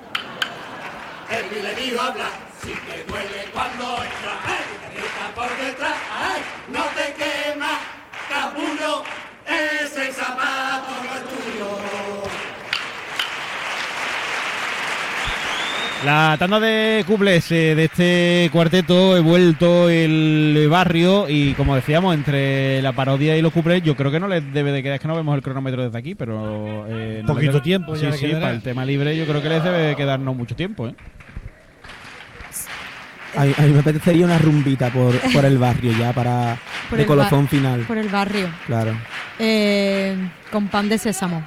El 1.30 1.62
le 1.62 1.74
dijo 1.74 2.00
habla, 2.00 2.28
si 2.60 2.72
te 2.72 3.04
duele 3.04 3.48
cuando 3.52 3.84
entra, 3.94 4.40
ay, 4.44 4.64
te 4.94 5.34
por 5.34 5.56
detrás, 5.56 5.96
ay, 6.12 6.42
no 6.68 6.84
te 6.84 7.14
quema, 7.14 7.80
capullo, 8.34 9.02
ese 9.46 10.12
zapato 10.12 10.90
no 11.04 11.14
es 11.14 11.22
tuyo. 11.28 11.68
La 16.04 16.36
tanda 16.38 16.60
de 16.60 17.02
cuplés 17.06 17.50
eh, 17.50 17.74
de 17.74 17.84
este 17.84 18.50
cuarteto 18.52 19.16
he 19.16 19.20
vuelto 19.20 19.88
el 19.88 20.66
barrio 20.70 21.30
y 21.30 21.54
como 21.54 21.74
decíamos, 21.74 22.14
entre 22.14 22.82
la 22.82 22.92
parodia 22.92 23.38
y 23.38 23.42
los 23.42 23.54
cuplés 23.54 23.82
yo 23.82 23.96
creo 23.96 24.10
que 24.10 24.20
no 24.20 24.28
les 24.28 24.52
debe 24.52 24.70
de 24.70 24.82
quedar, 24.82 24.96
es 24.96 25.00
que 25.00 25.08
no 25.08 25.16
vemos 25.16 25.34
el 25.34 25.40
cronómetro 25.42 25.82
desde 25.82 25.96
aquí, 25.98 26.14
pero... 26.14 26.84
Eh, 26.90 27.20
no 27.22 27.28
Poquito 27.28 27.52
debe- 27.52 27.62
tiempo 27.62 27.96
Sí, 27.96 28.02
ya 28.02 28.12
sí, 28.12 28.26
para 28.32 28.50
el 28.50 28.60
tema 28.60 28.84
libre 28.84 29.16
yo 29.16 29.24
creo 29.24 29.40
que 29.40 29.48
les 29.48 29.64
debe 29.64 29.78
de 29.78 29.96
quedar 29.96 30.20
no 30.20 30.34
mucho 30.34 30.54
tiempo, 30.54 30.88
¿eh? 30.88 30.94
A, 33.36 33.42
a 33.42 33.62
mí 33.66 33.72
me 33.72 33.80
apetecería 33.80 34.24
una 34.24 34.38
rumbita 34.38 34.90
por, 34.90 35.18
por 35.32 35.44
el 35.44 35.58
barrio 35.58 35.92
ya 35.98 36.12
para 36.12 36.56
Por 36.90 37.00
el 37.00 37.06
colofón 37.06 37.48
final. 37.48 37.80
Por 37.82 37.98
el 37.98 38.08
barrio. 38.08 38.48
Claro. 38.66 38.96
Eh, 39.38 40.16
con 40.50 40.68
pan 40.68 40.88
de 40.88 40.98
sésamo. 40.98 41.44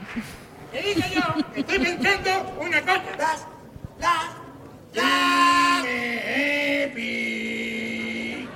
¿Qué 0.72 0.82
digo 0.82 1.02
yo? 1.14 1.22
Estoy 1.56 1.80
pensando 1.80 2.58
una 2.60 2.82
cosa. 2.82 3.04
Las, 3.18 3.48
las, 4.00 4.26
Ya 4.94 5.82
me 5.84 6.84
epi. 6.84 8.48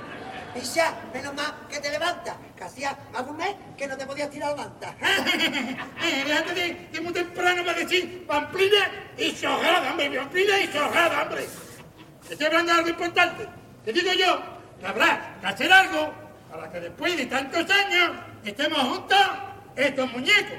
Isha, 0.60 0.94
menos 1.14 1.34
mal 1.34 1.54
que 1.70 1.78
te 1.80 1.90
levantas. 1.90 2.34
Que 2.56 2.64
hacía 2.64 2.96
más 3.12 3.24
de 3.24 3.30
un 3.30 3.36
mes 3.38 3.54
que 3.78 3.86
no 3.86 3.96
te 3.96 4.06
podías 4.06 4.30
tirar 4.30 4.56
manta. 4.56 4.94
Déjate 6.26 6.54
de, 6.54 6.88
de 6.92 7.00
muy 7.00 7.12
temprano 7.12 7.64
para 7.64 7.78
decir 7.78 8.26
pamplina 8.26 8.90
y 9.16 9.30
sojada, 9.30 9.90
hombre, 9.90 10.10
pamplina 10.10 10.60
y 10.60 10.66
sojada, 10.66 11.22
hombre. 11.22 11.46
Estoy 12.32 12.46
hablando 12.46 12.72
de 12.72 12.78
algo 12.78 12.88
importante. 12.88 13.46
Te 13.84 13.92
digo 13.92 14.10
yo 14.14 14.42
que 14.80 14.86
habrá 14.86 15.36
que 15.38 15.46
hacer 15.46 15.70
algo 15.70 16.14
para 16.50 16.72
que 16.72 16.80
después 16.80 17.14
de 17.14 17.26
tantos 17.26 17.70
años 17.70 18.12
estemos 18.42 18.78
juntos, 18.78 19.18
estos 19.76 20.10
muñecos, 20.12 20.58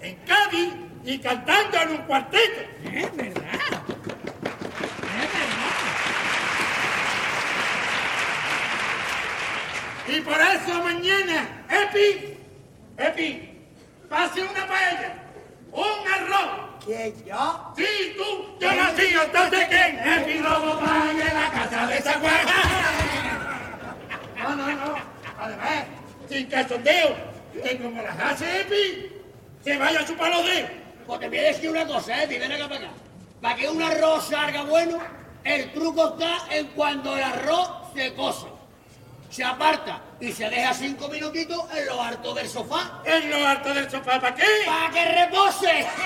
en 0.00 0.14
Cádiz 0.18 0.74
y 1.04 1.18
cantando 1.18 1.76
en 1.76 1.90
un 1.90 1.96
cuarteto. 2.02 2.60
Es 2.84 3.16
verdad. 3.16 3.54
Es 5.16 5.32
verdad. 5.34 5.74
Y 10.06 10.20
por 10.20 10.40
eso 10.40 10.84
mañana, 10.84 11.64
Epi, 11.68 12.38
Epi, 12.96 13.58
pase 14.08 14.42
una 14.42 14.68
paella, 14.68 15.14
un 15.72 16.12
arroz. 16.12 16.67
¿Quién, 16.88 17.14
yo? 17.26 17.74
Sí, 17.76 18.16
tú, 18.16 18.58
yo 18.58 18.72
nací, 18.72 19.02
entonces 19.22 19.68
¿quién? 19.68 19.98
Epi 19.98 20.38
Robo 20.38 20.80
paella 20.80 21.28
en 21.28 21.34
la 21.34 21.50
casa 21.50 21.86
de 21.86 22.00
San 22.00 22.18
Juan. 22.18 22.32
No, 24.38 24.56
no, 24.56 24.72
no. 24.72 24.94
Además, 25.38 25.84
sin 26.30 26.46
calzondeo, 26.46 27.14
que 27.62 27.76
como 27.76 28.00
las 28.00 28.18
hace 28.18 28.62
Epi, 28.62 29.12
se 29.62 29.76
vaya 29.76 30.00
a 30.00 30.06
chupar 30.06 30.30
los 30.30 30.46
dedos. 30.46 30.70
Voy 31.06 31.26
a 31.26 31.28
decir 31.28 31.68
una 31.68 31.86
cosa, 31.86 32.22
¿eh? 32.22 32.26
Ven 32.26 32.52
acá 32.52 32.66
para 32.70 32.80
acá. 32.80 32.90
Para 33.42 33.56
que 33.56 33.68
un 33.68 33.82
arroz 33.82 34.28
salga 34.30 34.62
bueno, 34.62 34.98
el 35.44 35.70
truco 35.74 36.14
está 36.14 36.38
en 36.56 36.68
cuando 36.68 37.14
el 37.14 37.22
arroz 37.22 37.68
se 37.94 38.14
cose. 38.14 38.46
Se 39.30 39.44
aparta 39.44 40.00
y 40.20 40.32
se 40.32 40.48
deja 40.48 40.72
cinco 40.72 41.06
minutitos 41.08 41.60
en 41.74 41.84
lo 41.86 42.00
harto 42.02 42.32
del 42.34 42.48
sofá 42.48 43.02
En 43.04 43.30
lo 43.30 43.46
alto 43.46 43.74
del 43.74 43.90
sofá, 43.90 44.18
¿para 44.20 44.34
qué? 44.34 44.44
para 44.66 44.90
que 44.90 45.04
repose. 45.04 45.86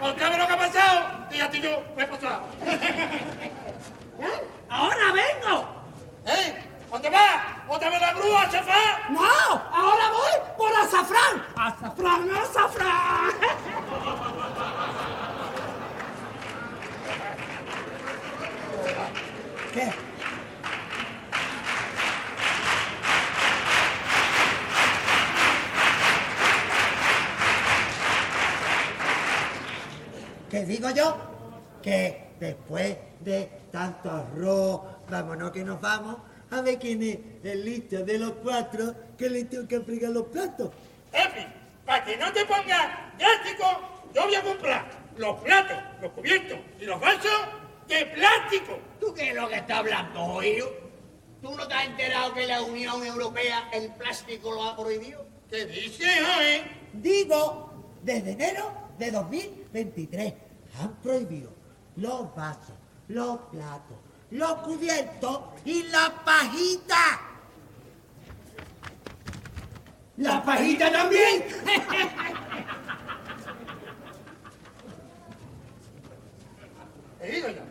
Porque 0.00 0.24
ver 0.24 0.38
lo 0.38 0.46
que 0.46 0.52
ha 0.52 0.56
pasado. 0.56 1.28
Ti 1.28 1.36
yo 1.60 1.82
me 1.94 2.04
he 2.04 2.06
pasado. 2.06 2.42
¡Ahora 4.70 5.12
vengo! 5.12 5.66
¿Eh? 6.26 6.64
¿Dónde 6.90 7.10
vas? 7.10 7.36
¿Otra 7.68 7.90
vez 7.90 8.00
la 8.00 8.14
grúa, 8.14 8.48
chafá? 8.50 9.10
¡No! 9.10 9.20
¡Ahora 9.72 10.10
voy 10.10 10.32
por 10.56 10.72
azafrán! 10.72 11.44
¡Azafrán, 11.54 12.30
azafrán! 12.30 13.30
¿Qué? 19.74 20.09
¿Qué 30.50 30.66
digo 30.66 30.90
yo? 30.90 31.16
Que 31.80 32.32
después 32.40 32.96
de 33.20 33.48
tanto 33.70 34.10
arroz, 34.10 34.80
vámonos 35.08 35.52
que 35.52 35.62
nos 35.62 35.80
vamos, 35.80 36.16
a 36.50 36.60
ver 36.60 36.76
quién 36.80 37.00
es 37.04 37.18
el 37.44 37.64
listo 37.64 38.04
de 38.04 38.18
los 38.18 38.32
cuatro 38.42 38.92
que 39.16 39.30
le 39.30 39.44
tengo 39.44 39.68
que 39.68 39.80
fregar 39.80 40.10
los 40.10 40.26
platos. 40.26 40.70
Epi, 41.12 41.46
para 41.86 42.04
que 42.04 42.16
no 42.16 42.32
te 42.32 42.44
pongas 42.46 43.16
drástico, 43.16 43.64
yo 44.12 44.24
voy 44.24 44.34
a 44.34 44.42
comprar 44.42 44.90
los 45.16 45.40
platos, 45.40 45.76
los 46.02 46.10
cubiertos 46.10 46.58
y 46.80 46.84
los 46.84 47.00
vasos 47.00 47.30
de 47.86 48.06
plástico. 48.06 48.76
¿Tú 48.98 49.14
qué 49.14 49.28
es 49.28 49.34
lo 49.36 49.48
que 49.48 49.54
estás 49.54 49.78
hablando, 49.78 50.20
oído? 50.20 50.68
¿Tú 51.40 51.54
no 51.54 51.68
te 51.68 51.74
has 51.74 51.86
enterado 51.86 52.34
que 52.34 52.46
la 52.48 52.60
Unión 52.62 53.06
Europea 53.06 53.68
el 53.72 53.92
plástico 53.92 54.50
lo 54.50 54.64
ha 54.64 54.76
prohibido? 54.76 55.24
¿Qué 55.48 55.64
dices, 55.66 56.08
eh? 56.42 56.62
Digo, 56.92 57.70
desde 58.02 58.32
enero 58.32 58.79
de 59.00 59.10
2023 59.10 60.34
han 60.78 60.94
prohibido 60.96 61.50
los 61.96 62.32
vasos, 62.36 62.76
los 63.08 63.38
platos, 63.50 63.96
los 64.30 64.52
cubiertos 64.58 65.40
y 65.64 65.82
la 65.84 66.22
pajita. 66.24 67.20
¡La 70.18 70.44
pajita 70.44 70.92
también! 70.92 71.44
He 77.22 77.38
ido 77.38 77.48
ya. 77.50 77.64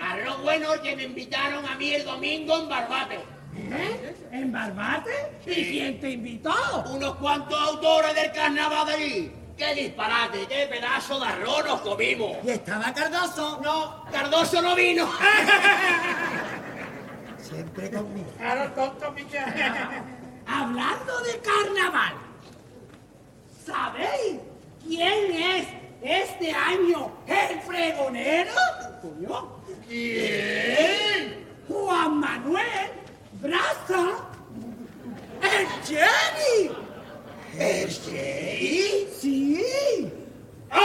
Arroz 0.00 0.42
bueno 0.42 0.68
que 0.82 0.96
me 0.96 1.02
invitaron 1.04 1.66
a 1.66 1.74
mí 1.76 1.92
el 1.92 2.04
domingo 2.04 2.58
en 2.60 2.68
Barbate. 2.68 3.39
¿Eh? 3.56 4.14
¿En 4.32 4.52
Barbate? 4.52 5.10
¿Y 5.46 5.70
quién 5.70 6.00
te 6.00 6.10
invitó? 6.10 6.54
Unos 6.92 7.16
cuantos 7.16 7.60
autores 7.60 8.14
del 8.14 8.32
carnaval 8.32 8.86
de 8.86 8.92
allí. 8.92 9.32
¡Qué 9.56 9.74
disparate! 9.74 10.46
¡Qué 10.46 10.66
pedazo 10.70 11.20
de 11.20 11.26
arroz 11.26 11.64
nos 11.66 11.80
comimos! 11.82 12.36
Y 12.44 12.50
estaba 12.50 12.94
Cardoso, 12.94 13.60
No, 13.62 14.04
Cardoso 14.10 14.62
no 14.62 14.74
vino. 14.74 15.06
siempre 17.50 17.90
conmigo. 17.90 18.30
Claro, 18.38 18.72
tonto. 18.72 19.14
Hablando 20.46 21.20
de 21.20 21.40
carnaval, 21.40 22.14
¿sabéis 23.64 24.40
quién 24.86 25.32
es 25.32 25.66
este 26.02 26.52
año 26.52 27.12
el 27.26 27.60
fregonero? 27.60 28.52
¿Quién? 29.86 31.46
Juan 31.68 32.18
Manuel 32.18 32.90
Braza. 33.40 34.06
¡El 35.42 35.66
Jenny! 35.86 36.70
¿El 37.58 37.88
Shey? 37.88 39.08
¡Sí! 39.18 40.12
¡Ay! 40.70 40.80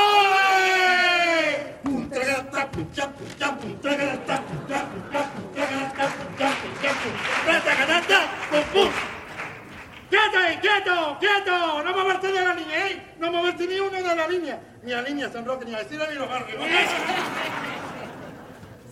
¡Quieto, 10.10 10.38
quieto, 10.62 11.18
quieto! 11.20 11.84
No 11.84 11.94
moverte 11.94 12.32
de 12.32 12.42
la 12.42 12.54
línea, 12.54 12.88
¿eh? 12.88 13.16
No 13.20 13.32
moverte 13.32 13.68
ni 13.68 13.80
uno 13.80 13.92
de 13.92 14.16
la 14.16 14.28
línea. 14.28 14.60
Ni 14.84 14.94
a 14.94 15.02
línea 15.02 15.30
San 15.30 15.46
Roque, 15.46 15.66
ni 15.66 15.74
a 15.74 15.82
Estira, 15.82 16.08
ni 16.08 16.16
los 16.16 16.30
barrios. 16.30 16.64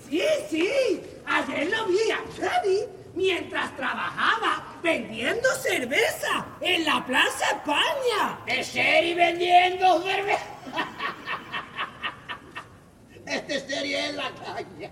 Sí, 0.09 0.21
sí, 0.47 1.01
ayer 1.25 1.71
lo 1.71 1.85
vi 1.87 1.97
a 2.11 2.19
Jenny 2.35 2.81
mientras 3.15 3.75
trabajaba 3.75 4.63
vendiendo 4.83 5.49
cerveza 5.55 6.45
en 6.61 6.85
la 6.85 7.03
Plaza 7.03 7.45
España. 7.45 8.39
¿El 8.45 8.63
Shey 8.63 9.15
vendiendo 9.15 10.03
cerveza? 10.03 10.45
Este 13.25 13.59
serie 13.61 14.09
es 14.09 14.15
la 14.15 14.29
caña. 14.31 14.91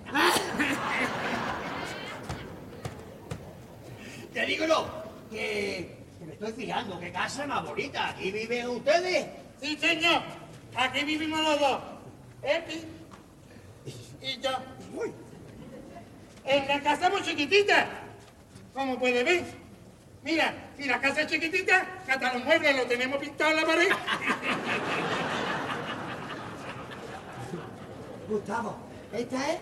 Te 4.34 4.46
digo 4.46 4.66
yo, 4.66 4.88
que, 5.30 5.98
que 6.18 6.26
me 6.26 6.34
estoy 6.34 6.54
fijando, 6.54 7.00
qué 7.00 7.12
casa 7.12 7.46
más 7.46 7.64
bonita. 7.64 8.10
¿Aquí 8.10 8.32
viven 8.32 8.70
ustedes? 8.70 9.28
Sí, 9.62 9.78
señor. 9.78 10.22
Aquí 11.02 11.18
vivimos 11.18 11.42
los 11.42 11.60
dos. 11.60 11.80
Epi 12.44 12.84
y 14.22 14.40
yo. 14.40 14.52
En 16.46 16.68
la 16.68 16.80
casa 16.82 17.10
muy 17.10 17.24
chiquitita. 17.24 17.88
Como 18.72 19.00
puede 19.00 19.24
ver. 19.24 19.44
Mira, 20.24 20.54
si 20.78 20.86
la 20.86 21.02
casa 21.02 21.22
es 21.22 21.28
chiquitita, 21.28 21.88
que 22.06 22.12
hasta 22.12 22.34
los 22.34 22.46
muebles 22.46 22.76
los 22.78 22.88
tenemos 22.88 23.18
pintados 23.18 23.54
en 23.54 23.60
la 23.62 23.66
pared. 23.66 23.88
Gustavo, 28.30 28.76
esta 29.12 29.52
es 29.54 29.60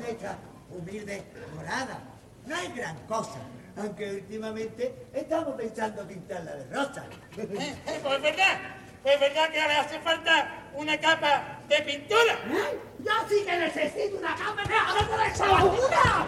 nuestra 0.00 0.38
humilde 0.70 1.22
morada. 1.54 2.00
No 2.46 2.56
es 2.56 2.74
gran 2.74 2.96
cosa, 3.06 3.40
aunque 3.76 4.10
últimamente 4.10 5.06
estamos 5.12 5.54
pensando 5.54 6.08
pintarla 6.08 6.54
de 6.54 6.74
rosa. 6.74 7.04
Eh, 7.36 7.76
eh, 7.86 8.00
Pues 8.02 8.14
es 8.16 8.22
verdad. 8.22 8.58
Es 9.08 9.20
verdad 9.20 9.48
que 9.48 9.56
le 9.56 9.74
hace 9.74 9.98
falta 10.00 10.48
una 10.74 10.98
capa 10.98 11.60
de 11.66 11.80
pintura. 11.80 12.34
¿Eh? 12.50 12.78
Yo 12.98 13.12
sí 13.28 13.44
que 13.44 13.56
necesito 13.56 14.18
una 14.18 14.34
cama 14.34 14.62
de 14.64 14.74
ahora 14.74 15.02
de 15.02 15.78
una. 15.78 16.26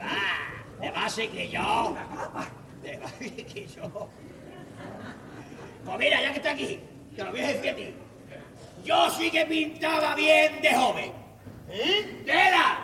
Ah, 0.00 0.28
de 0.80 0.90
base 0.90 1.28
que 1.28 1.48
yo. 1.48 1.96
De 2.82 2.96
base 2.98 3.44
que 3.44 3.66
yo. 3.66 4.08
Pues 5.84 5.98
mira, 5.98 6.22
ya 6.22 6.30
que 6.30 6.36
está 6.36 6.52
aquí, 6.52 6.80
te 7.16 7.24
lo 7.24 7.30
voy 7.32 7.40
a 7.40 7.48
decir 7.48 7.70
a 7.70 7.76
ti. 7.76 7.94
Yo 8.84 9.10
sí 9.10 9.30
que 9.30 9.44
pintaba 9.46 10.14
bien 10.14 10.62
de 10.62 10.74
joven. 10.74 11.12
¿Eh? 11.68 12.24
Era, 12.26 12.78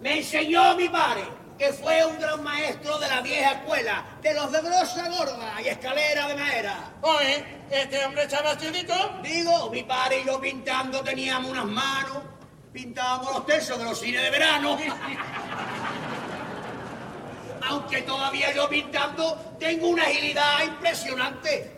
me 0.00 0.18
enseñó 0.18 0.76
mi 0.76 0.88
padre, 0.88 1.24
que 1.58 1.72
fue 1.72 2.04
un 2.04 2.18
gran 2.18 2.42
maestro 2.42 2.98
de 2.98 3.08
la 3.08 3.20
vieja 3.22 3.52
escuela, 3.52 4.04
de 4.20 4.34
los 4.34 4.52
de 4.52 4.60
brosa 4.60 5.08
gorda 5.08 5.60
y 5.62 5.68
escalera 5.68 6.28
de 6.28 6.34
madera. 6.34 6.92
Oye, 7.00 7.44
este 7.70 8.04
hombre 8.04 8.24
estaba. 8.24 8.54
Digo, 9.22 9.70
mi 9.70 9.82
padre 9.82 10.20
y 10.20 10.26
yo 10.26 10.40
pintando 10.40 11.02
teníamos 11.02 11.50
unas 11.50 11.64
manos, 11.64 12.18
pintábamos 12.72 13.32
los 13.32 13.46
tercios 13.46 13.78
de 13.78 13.84
los 13.84 13.98
cines 13.98 14.22
de 14.22 14.30
verano. 14.30 14.78
Aunque 17.68 18.02
todavía 18.02 18.54
yo 18.54 18.68
pintando 18.68 19.56
tengo 19.58 19.88
una 19.88 20.04
agilidad 20.04 20.62
impresionante. 20.64 21.72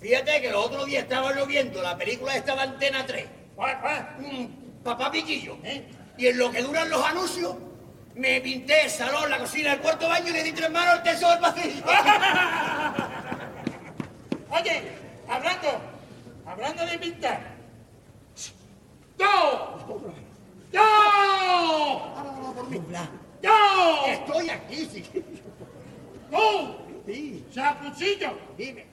Fíjate 0.00 0.40
que 0.40 0.48
el 0.48 0.54
otro 0.54 0.84
día 0.84 1.00
estaba 1.00 1.34
yo 1.36 1.44
viendo 1.46 1.82
la 1.82 1.96
película 1.96 2.36
esta 2.36 2.54
de 2.54 2.62
Antena 2.62 3.04
3. 3.04 3.26
¿Cuál, 3.54 3.80
cuál? 3.80 4.16
Mm, 4.18 4.82
Papá 4.82 5.10
Piquillo. 5.10 5.58
¿eh? 5.64 5.84
Y 6.16 6.28
en 6.28 6.38
lo 6.38 6.50
que 6.50 6.62
duran 6.62 6.88
los 6.88 7.04
anuncios, 7.04 7.54
me 8.14 8.40
pinté 8.42 8.84
el 8.84 8.90
salón, 8.90 9.30
la 9.30 9.38
cocina, 9.38 9.72
el 9.72 9.80
cuarto 9.80 10.06
baño 10.08 10.28
y 10.28 10.32
le 10.32 10.42
di 10.42 10.52
tres 10.52 10.70
manos 10.70 10.94
al 10.94 11.02
techo 11.02 11.28
del 11.30 11.38
pasillo. 11.38 11.82
Oye, 14.50 14.82
hablando, 15.28 15.80
hablando 16.46 16.86
de 16.86 16.98
pintar. 16.98 17.40
¡Yo! 19.18 20.02
¡Yo! 20.72 20.82
¡Yo! 23.42 24.06
Estoy 24.06 24.50
aquí, 24.50 24.88
sí. 24.92 25.04
¡Tú! 26.30 26.76
Sí. 27.06 27.46
¡Chapucillo! 27.54 28.38
Dime. 28.58 28.86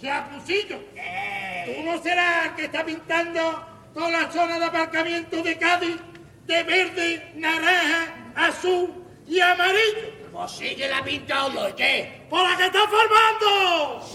¡Chapucillo! 0.00 0.80
Eh. 0.96 1.76
¿Tú 1.76 1.82
no 1.90 2.02
serás 2.02 2.46
el 2.46 2.54
que 2.54 2.64
está 2.66 2.84
pintando 2.84 3.66
toda 3.94 4.10
la 4.10 4.30
zona 4.30 4.58
de 4.58 4.66
aparcamiento 4.66 5.42
de 5.42 5.56
Cádiz 5.56 5.96
de 6.46 6.62
verde, 6.62 7.32
naranja 7.36 8.25
azul 8.36 8.92
y 9.26 9.40
amarillo? 9.40 10.14
Pues 10.32 10.50
sí 10.52 10.76
que 10.76 10.88
la 10.88 11.02
¿y 11.08 11.18
qué? 11.76 12.26
¡Por 12.28 12.48
la 12.48 12.56
que 12.56 12.66
está 12.66 12.80
formando! 12.80 14.06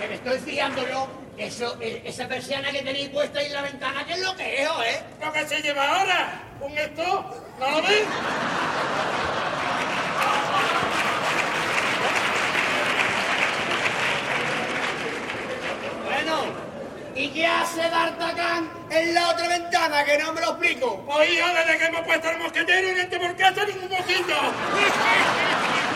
Que 0.00 0.08
me 0.08 0.14
estoy 0.14 0.38
fiando 0.38 0.88
yo. 0.88 1.08
Eso, 1.36 1.76
eh, 1.82 2.02
esa 2.06 2.26
persiana 2.26 2.72
que 2.72 2.80
tenéis 2.80 3.10
puesta 3.10 3.40
ahí 3.40 3.46
en 3.46 3.52
la 3.52 3.62
ventana, 3.62 4.06
¿qué 4.06 4.14
es 4.14 4.22
lo 4.22 4.34
que 4.36 4.62
es, 4.62 4.68
eh? 4.68 5.02
¿Lo 5.20 5.32
que 5.34 5.46
se 5.46 5.60
lleva 5.60 5.98
ahora? 5.98 6.42
¿Un 6.60 6.78
esto? 6.78 7.02
¿No 7.58 7.70
lo 7.70 7.82
ves? 7.82 8.06
Bueno, 16.04 16.44
¿y 17.16 17.28
qué 17.30 17.46
hace 17.46 17.80
D'Artagnan 17.80 18.70
en 18.90 19.14
la 19.14 19.30
otra 19.30 19.48
ventana? 19.48 20.04
Que 20.04 20.18
no 20.18 20.32
me 20.32 20.40
lo 20.40 20.50
explico. 20.50 21.02
Pues 21.06 21.32
hijo, 21.32 21.46
desde 21.48 21.78
que 21.78 21.84
hemos 21.86 22.02
puesto 22.02 22.30
el 22.30 22.38
mosquetero 22.38 22.88
entra 23.00 23.18
por 23.18 23.36
casa 23.36 23.64
ningún 23.64 23.90
mosquito. 23.90 24.34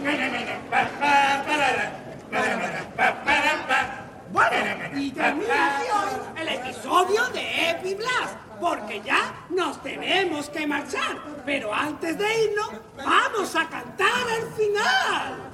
No, 0.00 0.12
no, 0.12 0.26
no, 0.26 0.40
no. 0.40 0.70
Pa, 0.70 0.88
pa, 1.00 1.44
parara. 1.44 1.92
Para, 2.30 2.60
para, 2.60 2.82
pa, 2.96 3.24
para, 3.24 3.66
pa. 3.66 4.08
Bueno, 4.30 4.96
y 4.96 5.10
termina 5.10 5.80
hoy 5.92 6.40
el 6.40 6.48
episodio 6.48 7.26
de 7.30 7.70
Epi 7.70 7.94
Blast, 7.94 8.36
porque 8.60 9.02
ya 9.02 9.34
nos 9.50 9.82
tenemos 9.82 10.48
que 10.50 10.66
marchar. 10.66 11.18
Pero 11.44 11.74
antes 11.74 12.16
de 12.16 12.44
irnos, 12.44 12.70
vamos 12.96 13.56
a 13.56 13.68
cantar 13.68 14.28
el 14.38 14.52
final. 14.52 15.48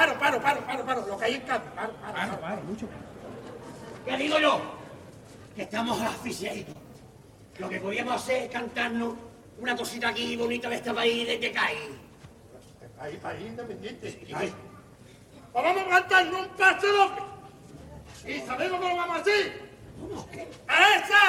Paro, 0.00 0.18
paro, 0.18 0.40
paro, 0.40 0.60
paro, 0.64 0.84
paro, 0.84 1.06
lo 1.06 1.18
que 1.18 1.24
hay 1.26 1.34
en 1.34 1.42
casa. 1.42 1.64
Paro, 1.74 1.92
paro, 2.00 2.40
paro. 2.40 2.62
¿Qué 4.06 4.16
digo 4.16 4.38
yo? 4.38 4.60
Que 5.54 5.62
estamos 5.62 6.00
asfixiados. 6.00 6.74
Lo 7.58 7.68
que 7.68 7.80
podíamos 7.80 8.14
hacer 8.14 8.44
es 8.44 8.50
cantarnos 8.50 9.14
una 9.58 9.76
cosita 9.76 10.08
aquí 10.08 10.36
bonita 10.36 10.70
de 10.70 10.76
este 10.76 10.94
país 10.94 11.26
de 11.26 11.38
que 11.38 11.52
cae. 11.52 11.76
País, 12.98 13.18
país 13.18 13.46
independiente. 13.46 14.26
Pues 15.52 15.64
vamos 15.64 15.82
a 15.82 15.88
cantarnos 15.88 16.40
un 16.40 16.48
paso 16.56 16.86
doble. 16.86 17.22
¿Y 18.26 18.40
sabemos 18.46 18.80
cómo 18.80 18.96
vamos 18.96 19.16
a 19.18 19.20
hacer? 19.20 19.70
¡Alexa! 20.66 21.24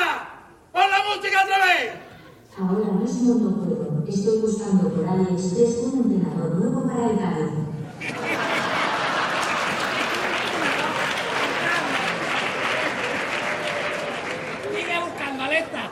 ¡Pon 0.71 0.89
la 0.89 1.03
música 1.03 1.43
otra 1.43 1.57
vez! 1.65 1.93
Ahora 2.57 2.91
mismo 3.01 3.35
no 3.35 3.63
puedo. 3.63 4.05
Estoy 4.07 4.39
buscando 4.39 4.89
por 4.89 5.05
AliExpress 5.07 5.77
un 5.77 6.11
entrenador 6.11 6.55
nuevo 6.55 6.87
para 6.87 7.09
el 7.09 7.19
Cádiz. 7.19 7.60
Sigue 14.73 14.99
buscando, 14.99 15.43
Alexa. 15.43 15.83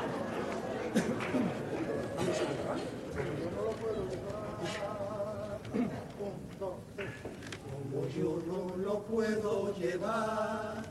Como 7.69 8.07
yo 8.09 8.41
no 8.47 8.75
lo 8.77 9.03
puedo 9.03 9.75
llevar, 9.77 10.83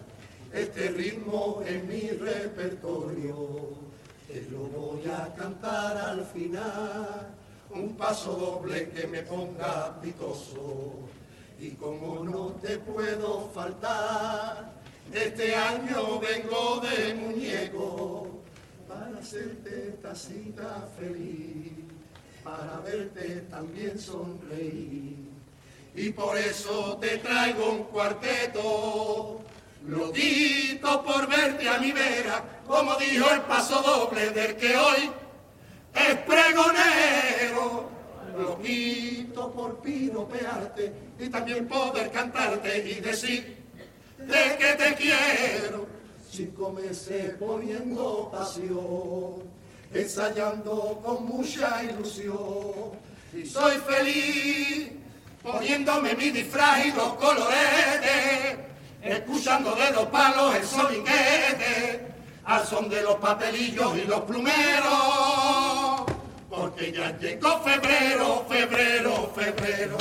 este 0.53 0.89
ritmo 0.91 1.63
en 1.67 1.89
mi 1.89 2.11
repertorio, 2.11 3.71
te 4.29 4.43
lo 4.51 4.61
voy 4.61 5.03
a 5.11 5.35
cantar 5.35 5.97
al 5.97 6.25
final, 6.27 7.35
un 7.71 7.97
paso 7.97 8.33
doble 8.33 8.91
que 8.91 9.07
me 9.07 9.23
ponga 9.23 10.01
pitoso. 10.01 11.09
Y 11.61 11.71
como 11.73 12.25
no 12.25 12.53
te 12.63 12.79
puedo 12.79 13.51
faltar, 13.53 14.73
este 15.13 15.55
año 15.55 16.21
vengo 16.21 16.81
de 16.81 17.15
muñeco 17.15 18.29
para 18.89 19.19
hacerte 19.19 19.89
esta 19.89 20.15
cita 20.15 20.89
feliz, 20.99 21.73
para 22.45 22.81
verte 22.81 23.47
también 23.51 23.99
sonreír. 23.99 25.17
Y 25.95 26.11
por 26.11 26.37
eso 26.37 26.97
te 26.99 27.19
traigo 27.19 27.71
un 27.71 27.85
cuarteto, 27.85 29.41
loquito 29.87 31.03
por 31.03 31.27
verte 31.27 31.69
a 31.69 31.79
mi 31.79 31.91
vera, 31.91 32.63
como 32.67 32.95
dijo 32.97 33.29
el 33.31 33.41
paso 33.43 33.83
doble 33.83 34.31
del 34.31 34.57
que 34.57 34.77
hoy 34.77 35.11
es 36.09 36.17
pregonero. 36.19 37.89
Loquito 38.39 39.51
por 39.53 39.81
piropearte 39.81 40.93
y 41.19 41.29
también 41.29 41.67
poder 41.67 42.11
cantarte 42.13 42.89
y 42.89 43.01
decir 43.01 43.57
de 44.19 44.57
que 44.59 44.85
te 44.85 44.95
quiero. 44.95 45.87
Cinco 46.31 46.71
meses 46.71 47.35
poniendo 47.39 48.31
pasión, 48.31 49.43
ensayando 49.93 51.01
con 51.05 51.27
mucha 51.27 51.83
ilusión. 51.83 52.93
Y 53.33 53.45
soy 53.45 53.77
feliz 53.79 54.93
poniéndome 55.43 56.15
mi 56.15 56.31
disfraz 56.31 56.87
y 56.87 56.93
los 56.93 57.15
coloretes, 57.15 58.59
escuchando 59.03 59.75
de 59.75 59.91
los 59.93 60.07
palos 60.07 60.55
el 60.55 60.65
soniquete, 60.65 62.07
al 62.45 62.67
son 62.67 62.89
de 62.89 63.03
los 63.03 63.17
papelillos 63.17 63.97
y 63.97 64.05
los 64.05 64.21
plumeros. 64.23 65.88
Porque 66.59 66.91
ya 66.91 67.17
llegó 67.19 67.61
febrero, 67.61 68.45
febrero, 68.49 69.33
febrero. 69.35 69.97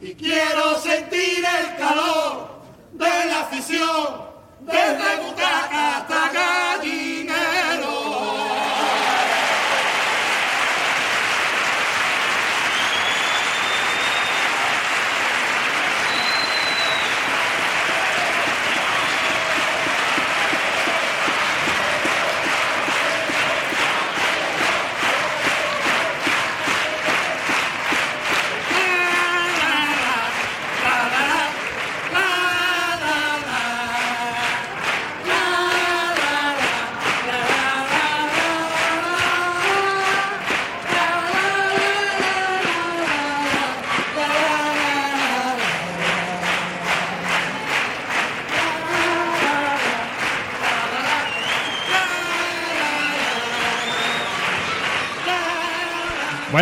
Y 0.00 0.14
quiero 0.14 0.80
sentir 0.80 1.44
el 1.44 1.76
calor 1.76 2.62
de 2.92 3.26
la 3.26 3.40
afición, 3.42 4.30
desde 4.60 5.16
butaca 5.22 5.98
hasta 5.98 6.32
gallinero. 6.32 7.92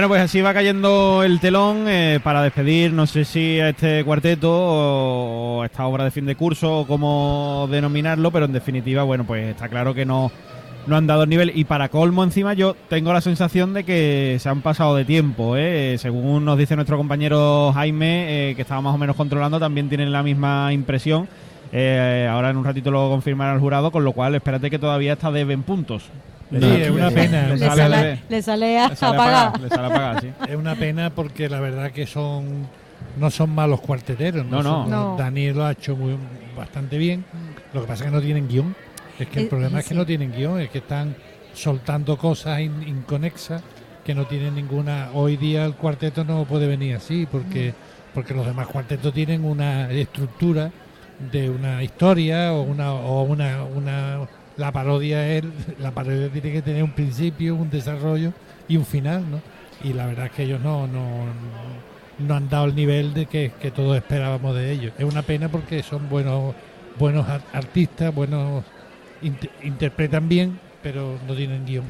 Bueno, 0.00 0.08
pues 0.08 0.22
así 0.22 0.40
va 0.40 0.54
cayendo 0.54 1.22
el 1.22 1.40
telón 1.40 1.84
eh, 1.86 2.20
para 2.24 2.40
despedir, 2.40 2.90
no 2.90 3.06
sé 3.06 3.26
si 3.26 3.60
a 3.60 3.68
este 3.68 4.02
cuarteto 4.02 4.50
o, 4.50 5.58
o 5.58 5.64
esta 5.66 5.84
obra 5.84 6.04
de 6.04 6.10
fin 6.10 6.24
de 6.24 6.36
curso 6.36 6.78
o 6.78 6.86
cómo 6.86 7.68
denominarlo, 7.70 8.30
pero 8.30 8.46
en 8.46 8.52
definitiva, 8.54 9.02
bueno, 9.02 9.24
pues 9.24 9.50
está 9.50 9.68
claro 9.68 9.92
que 9.92 10.06
no, 10.06 10.32
no 10.86 10.96
han 10.96 11.06
dado 11.06 11.24
el 11.24 11.28
nivel. 11.28 11.52
Y 11.54 11.64
para 11.64 11.90
colmo, 11.90 12.24
encima, 12.24 12.54
yo 12.54 12.76
tengo 12.88 13.12
la 13.12 13.20
sensación 13.20 13.74
de 13.74 13.84
que 13.84 14.38
se 14.40 14.48
han 14.48 14.62
pasado 14.62 14.96
de 14.96 15.04
tiempo. 15.04 15.58
¿eh? 15.58 15.96
Según 15.98 16.46
nos 16.46 16.56
dice 16.56 16.76
nuestro 16.76 16.96
compañero 16.96 17.70
Jaime, 17.74 18.52
eh, 18.52 18.54
que 18.54 18.62
estaba 18.62 18.80
más 18.80 18.94
o 18.94 18.98
menos 18.98 19.16
controlando, 19.16 19.60
también 19.60 19.90
tienen 19.90 20.12
la 20.12 20.22
misma 20.22 20.72
impresión. 20.72 21.28
Eh, 21.72 22.26
ahora 22.30 22.48
en 22.48 22.56
un 22.56 22.64
ratito 22.64 22.90
lo 22.90 23.10
confirmará 23.10 23.52
el 23.52 23.60
jurado, 23.60 23.90
con 23.90 24.02
lo 24.02 24.12
cual 24.12 24.34
espérate 24.34 24.70
que 24.70 24.78
todavía 24.78 25.12
está 25.12 25.30
deben 25.30 25.62
puntos. 25.62 26.04
Sí, 26.50 26.58
es 26.82 26.90
una 26.90 27.10
pena. 27.10 27.46
Le 27.48 27.56
Le 27.56 27.58
sale, 27.68 28.22
le 28.28 28.42
sale 28.42 28.78
a 28.80 28.88
le 28.88 28.96
sale 28.96 29.16
apagar. 29.16 29.46
apagado, 29.46 29.62
le 29.62 29.68
sale 29.68 29.86
apagado, 29.86 30.20
sí. 30.20 30.32
Es 30.48 30.56
una 30.56 30.74
pena 30.74 31.10
porque 31.10 31.48
la 31.48 31.60
verdad 31.60 31.90
que 31.92 32.06
son 32.06 32.66
no 33.18 33.30
son 33.30 33.50
malos 33.50 33.80
cuarteteros. 33.80 34.44
No, 34.46 34.62
no. 34.62 34.82
Son- 34.82 34.90
No. 34.90 35.16
Daniel 35.16 35.56
lo 35.56 35.64
ha 35.64 35.72
hecho 35.72 35.96
muy, 35.96 36.16
bastante 36.56 36.98
bien. 36.98 37.24
Lo 37.72 37.82
que 37.82 37.86
pasa 37.86 38.04
es 38.04 38.10
que 38.10 38.16
no 38.16 38.22
tienen 38.22 38.48
guion. 38.48 38.74
Es 39.18 39.28
que 39.28 39.40
el 39.40 39.46
Eh, 39.46 39.48
problema 39.48 39.78
es 39.80 39.84
que 39.84 39.90
sí. 39.90 39.94
no 39.98 40.06
tienen 40.06 40.32
guion, 40.32 40.60
es 40.60 40.70
que 40.70 40.78
están 40.78 41.14
soltando 41.54 42.16
cosas 42.16 42.60
in- 42.60 42.82
inconexas 42.86 43.62
que 44.04 44.14
no 44.14 44.26
tienen 44.26 44.54
ninguna. 44.54 45.10
Hoy 45.14 45.36
día 45.36 45.64
el 45.64 45.74
cuarteto 45.74 46.24
no 46.24 46.44
puede 46.44 46.66
venir 46.66 46.96
así 46.96 47.26
porque, 47.30 47.74
porque 48.14 48.34
los 48.34 48.46
demás 48.46 48.66
cuartetos 48.66 49.12
tienen 49.12 49.44
una 49.44 49.90
estructura 49.90 50.70
de 51.30 51.50
una 51.50 51.82
historia 51.82 52.52
o 52.54 52.62
una 52.62 52.92
o 52.94 53.22
una, 53.24 53.62
una 53.64 54.20
la 54.60 54.70
parodia 54.72 55.26
es 55.36 55.44
la 55.78 55.90
parodia 55.90 56.28
tiene 56.28 56.52
que 56.52 56.62
tener 56.62 56.82
un 56.82 56.92
principio, 56.92 57.54
un 57.54 57.70
desarrollo 57.70 58.32
y 58.68 58.76
un 58.76 58.84
final, 58.84 59.24
¿no? 59.30 59.40
Y 59.82 59.92
la 59.94 60.06
verdad 60.06 60.26
es 60.26 60.32
que 60.32 60.42
ellos 60.44 60.60
no 60.60 60.86
no, 60.86 61.24
no 62.18 62.34
han 62.34 62.48
dado 62.48 62.66
el 62.66 62.74
nivel 62.74 63.14
de 63.14 63.26
que, 63.26 63.52
que 63.60 63.70
todos 63.70 63.96
esperábamos 63.96 64.54
de 64.54 64.70
ellos. 64.72 64.92
Es 64.98 65.04
una 65.04 65.22
pena 65.22 65.48
porque 65.48 65.82
son 65.82 66.08
buenos 66.08 66.54
buenos 66.98 67.26
ar- 67.28 67.42
artistas, 67.52 68.14
buenos 68.14 68.62
int- 69.22 69.48
interpretan 69.62 70.28
bien, 70.28 70.58
pero 70.82 71.18
no 71.26 71.34
tienen 71.34 71.64
guion. 71.64 71.84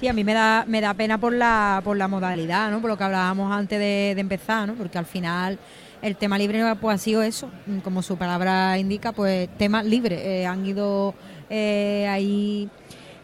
Sí, 0.00 0.08
a 0.08 0.12
mí 0.12 0.24
me 0.24 0.34
da, 0.34 0.64
me 0.66 0.80
da 0.80 0.92
pena 0.94 1.16
por 1.18 1.32
la, 1.32 1.80
por 1.84 1.96
la 1.96 2.08
modalidad, 2.08 2.70
¿no? 2.70 2.80
Por 2.80 2.90
lo 2.90 2.98
que 2.98 3.04
hablábamos 3.04 3.50
antes 3.52 3.78
de, 3.78 4.12
de 4.14 4.20
empezar, 4.20 4.66
¿no? 4.66 4.74
Porque 4.74 4.98
al 4.98 5.06
final 5.06 5.58
el 6.02 6.16
tema 6.16 6.36
libre 6.36 6.62
pues 6.80 6.94
ha 6.96 6.98
sido 6.98 7.22
eso, 7.22 7.48
como 7.82 8.02
su 8.02 8.16
palabra 8.18 8.76
indica, 8.78 9.12
pues 9.12 9.48
tema 9.56 9.82
libre. 9.82 10.42
Eh, 10.42 10.46
han 10.46 10.66
ido 10.66 11.14
eh, 11.50 12.06
ahí 12.08 12.68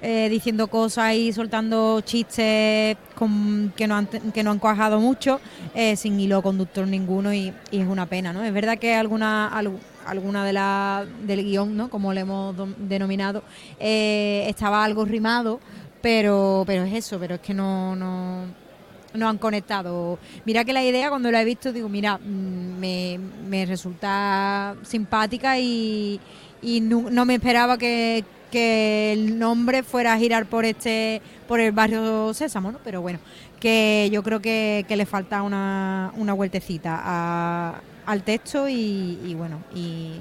eh, 0.01 0.29
diciendo 0.29 0.67
cosas 0.67 1.15
y 1.15 1.33
soltando 1.33 2.01
chistes 2.01 2.97
que, 3.77 3.87
no 3.87 3.97
han, 3.97 4.07
que 4.07 4.43
no 4.43 4.51
han 4.51 4.59
cuajado 4.59 4.99
mucho, 5.01 5.41
eh, 5.75 5.95
sin 5.97 6.19
hilo 6.19 6.43
conductor 6.43 6.87
ninguno 6.89 7.33
y, 7.33 7.53
es 7.71 7.87
una 7.87 8.07
pena, 8.07 8.33
¿no? 8.33 8.43
Es 8.43 8.53
verdad 8.53 8.79
que 8.79 8.95
alguna, 8.95 9.47
al- 9.49 9.79
alguna 10.07 10.45
de 10.45 10.53
la, 10.53 11.07
del 11.25 11.45
guion, 11.45 11.77
¿no? 11.77 11.89
Como 11.89 12.13
le 12.13 12.23
hemos 12.23 12.55
denominado, 12.79 13.45
eh, 13.79 14.45
estaba 14.49 14.83
algo 14.85 15.05
rimado, 15.05 15.61
pero, 16.01 16.65
pero 16.67 16.83
es 16.83 16.93
eso, 16.95 17.19
pero 17.21 17.37
es 17.37 17.41
que 17.41 17.55
no, 17.55 17.95
no, 17.95 18.47
no 19.15 19.29
han 19.29 19.39
conectado. 19.39 20.19
Mira 20.45 20.65
que 20.65 20.73
la 20.73 20.83
idea 20.83 21.11
cuando 21.11 21.31
la 21.31 21.43
he 21.43 21.45
visto 21.45 21.73
digo, 21.73 21.89
mira, 21.89 22.19
mm, 22.19 22.79
me, 22.81 23.21
me 23.49 23.67
resulta 23.67 24.75
simpática 24.83 25.61
y, 25.61 26.19
y 26.63 26.81
no, 26.81 27.11
no 27.11 27.25
me 27.25 27.35
esperaba 27.35 27.77
que, 27.79 28.25
que 28.51 29.13
el 29.13 29.39
nombre 29.39 29.83
fuera 29.83 30.13
a 30.15 30.19
girar 30.19 30.47
por 30.47 30.65
este 30.65 31.21
por 31.49 31.61
el 31.61 31.73
barrio 31.73 32.33
Sésamo, 32.35 32.73
¿no? 32.73 32.79
Pero 32.85 33.03
bueno, 33.03 33.19
que 33.61 34.09
yo 34.13 34.23
creo 34.23 34.41
que, 34.41 34.85
que 34.89 34.97
le 34.97 35.05
falta 35.07 35.43
una, 35.43 36.13
una 36.17 36.33
vueltecita 36.33 36.99
a- 37.03 37.81
al 38.07 38.23
texto 38.25 38.69
y, 38.69 39.19
y 39.25 39.35
bueno, 39.35 39.59
y, 39.75 40.15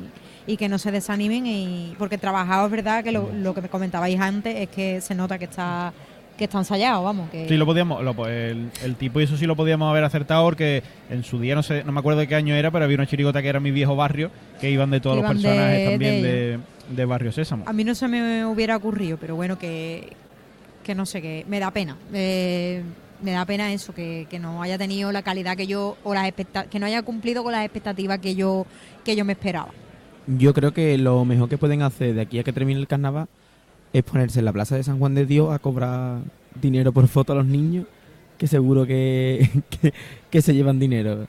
y 0.45 0.57
que 0.57 0.69
no 0.69 0.77
se 0.77 0.91
desanimen 0.91 1.47
y 1.47 1.95
porque 1.97 2.17
trabajado 2.17 2.65
es 2.65 2.71
verdad 2.71 3.03
que 3.03 3.11
lo, 3.11 3.29
lo 3.33 3.53
que 3.55 3.61
me 3.61 3.69
comentabais 3.69 4.19
antes 4.19 4.55
es 4.55 4.69
que 4.69 5.01
se 5.01 5.15
nota 5.15 5.37
que 5.39 5.45
está 5.45 5.93
que 6.41 6.45
está 6.45 6.57
ensayado, 6.57 7.03
vamos, 7.03 7.29
que 7.29 7.47
Sí, 7.47 7.55
lo 7.55 7.67
podíamos, 7.67 8.03
lo- 8.03 8.27
el, 8.27 8.71
el 8.83 8.95
tipo 8.95 9.19
y 9.21 9.25
eso 9.25 9.37
sí 9.37 9.45
lo 9.45 9.55
podíamos 9.55 9.87
haber 9.91 10.03
acertado 10.03 10.43
porque 10.43 10.81
en 11.11 11.23
su 11.23 11.39
día 11.39 11.53
no 11.53 11.61
sé, 11.61 11.83
no 11.83 11.91
me 11.91 11.99
acuerdo 11.99 12.19
de 12.19 12.27
qué 12.27 12.33
año 12.33 12.55
era, 12.55 12.71
pero 12.71 12.83
había 12.85 12.95
una 12.97 13.05
chirigota 13.05 13.43
que 13.43 13.47
era 13.49 13.59
mi 13.59 13.69
viejo 13.69 13.95
barrio, 13.95 14.31
que 14.59 14.71
iban 14.71 14.89
de 14.89 14.99
todos 14.99 15.17
los 15.17 15.23
de- 15.27 15.29
personajes 15.35 15.89
también 15.91 16.23
de 16.23 16.31
de, 16.31 16.59
de 16.95 17.05
Barrio 17.05 17.31
Sésamo. 17.31 17.63
A 17.67 17.73
mí 17.73 17.83
no 17.83 17.93
se 17.93 18.07
me 18.07 18.43
hubiera 18.43 18.75
ocurrido, 18.75 19.17
pero 19.21 19.35
bueno, 19.35 19.59
que, 19.59 20.13
que 20.83 20.95
no 20.95 21.05
sé, 21.05 21.21
que 21.21 21.45
me 21.47 21.59
da 21.59 21.69
pena. 21.69 21.95
Eh, 22.11 22.81
me 23.21 23.31
da 23.33 23.45
pena 23.45 23.71
eso, 23.71 23.93
que, 23.93 24.25
que 24.27 24.39
no 24.39 24.63
haya 24.63 24.79
tenido 24.79 25.11
la 25.11 25.21
calidad 25.21 25.55
que 25.55 25.67
yo, 25.67 25.95
o 26.03 26.15
las 26.15 26.31
que 26.71 26.79
no 26.79 26.87
haya 26.87 27.03
cumplido 27.03 27.43
con 27.43 27.51
las 27.51 27.63
expectativas 27.63 28.17
que 28.17 28.33
yo, 28.33 28.65
que 29.05 29.15
yo 29.15 29.23
me 29.25 29.33
esperaba. 29.33 29.69
Yo 30.25 30.55
creo 30.55 30.73
que 30.73 30.97
lo 30.97 31.23
mejor 31.23 31.47
que 31.49 31.59
pueden 31.59 31.83
hacer 31.83 32.15
de 32.15 32.21
aquí 32.21 32.39
a 32.39 32.43
que 32.43 32.51
termine 32.51 32.79
el 32.79 32.87
carnaval 32.87 33.27
es 33.93 34.03
ponerse 34.03 34.39
en 34.39 34.45
la 34.45 34.53
plaza 34.53 34.75
de 34.75 34.83
San 34.83 34.99
Juan 34.99 35.15
de 35.15 35.25
Dios 35.25 35.53
a 35.53 35.59
cobrar 35.59 36.19
dinero 36.59 36.91
por 36.91 37.07
foto 37.07 37.33
a 37.33 37.35
los 37.35 37.45
niños, 37.45 37.85
que 38.37 38.47
seguro 38.47 38.85
que, 38.85 39.49
que, 39.69 39.93
que 40.29 40.41
se 40.41 40.53
llevan 40.53 40.79
dinero. 40.79 41.27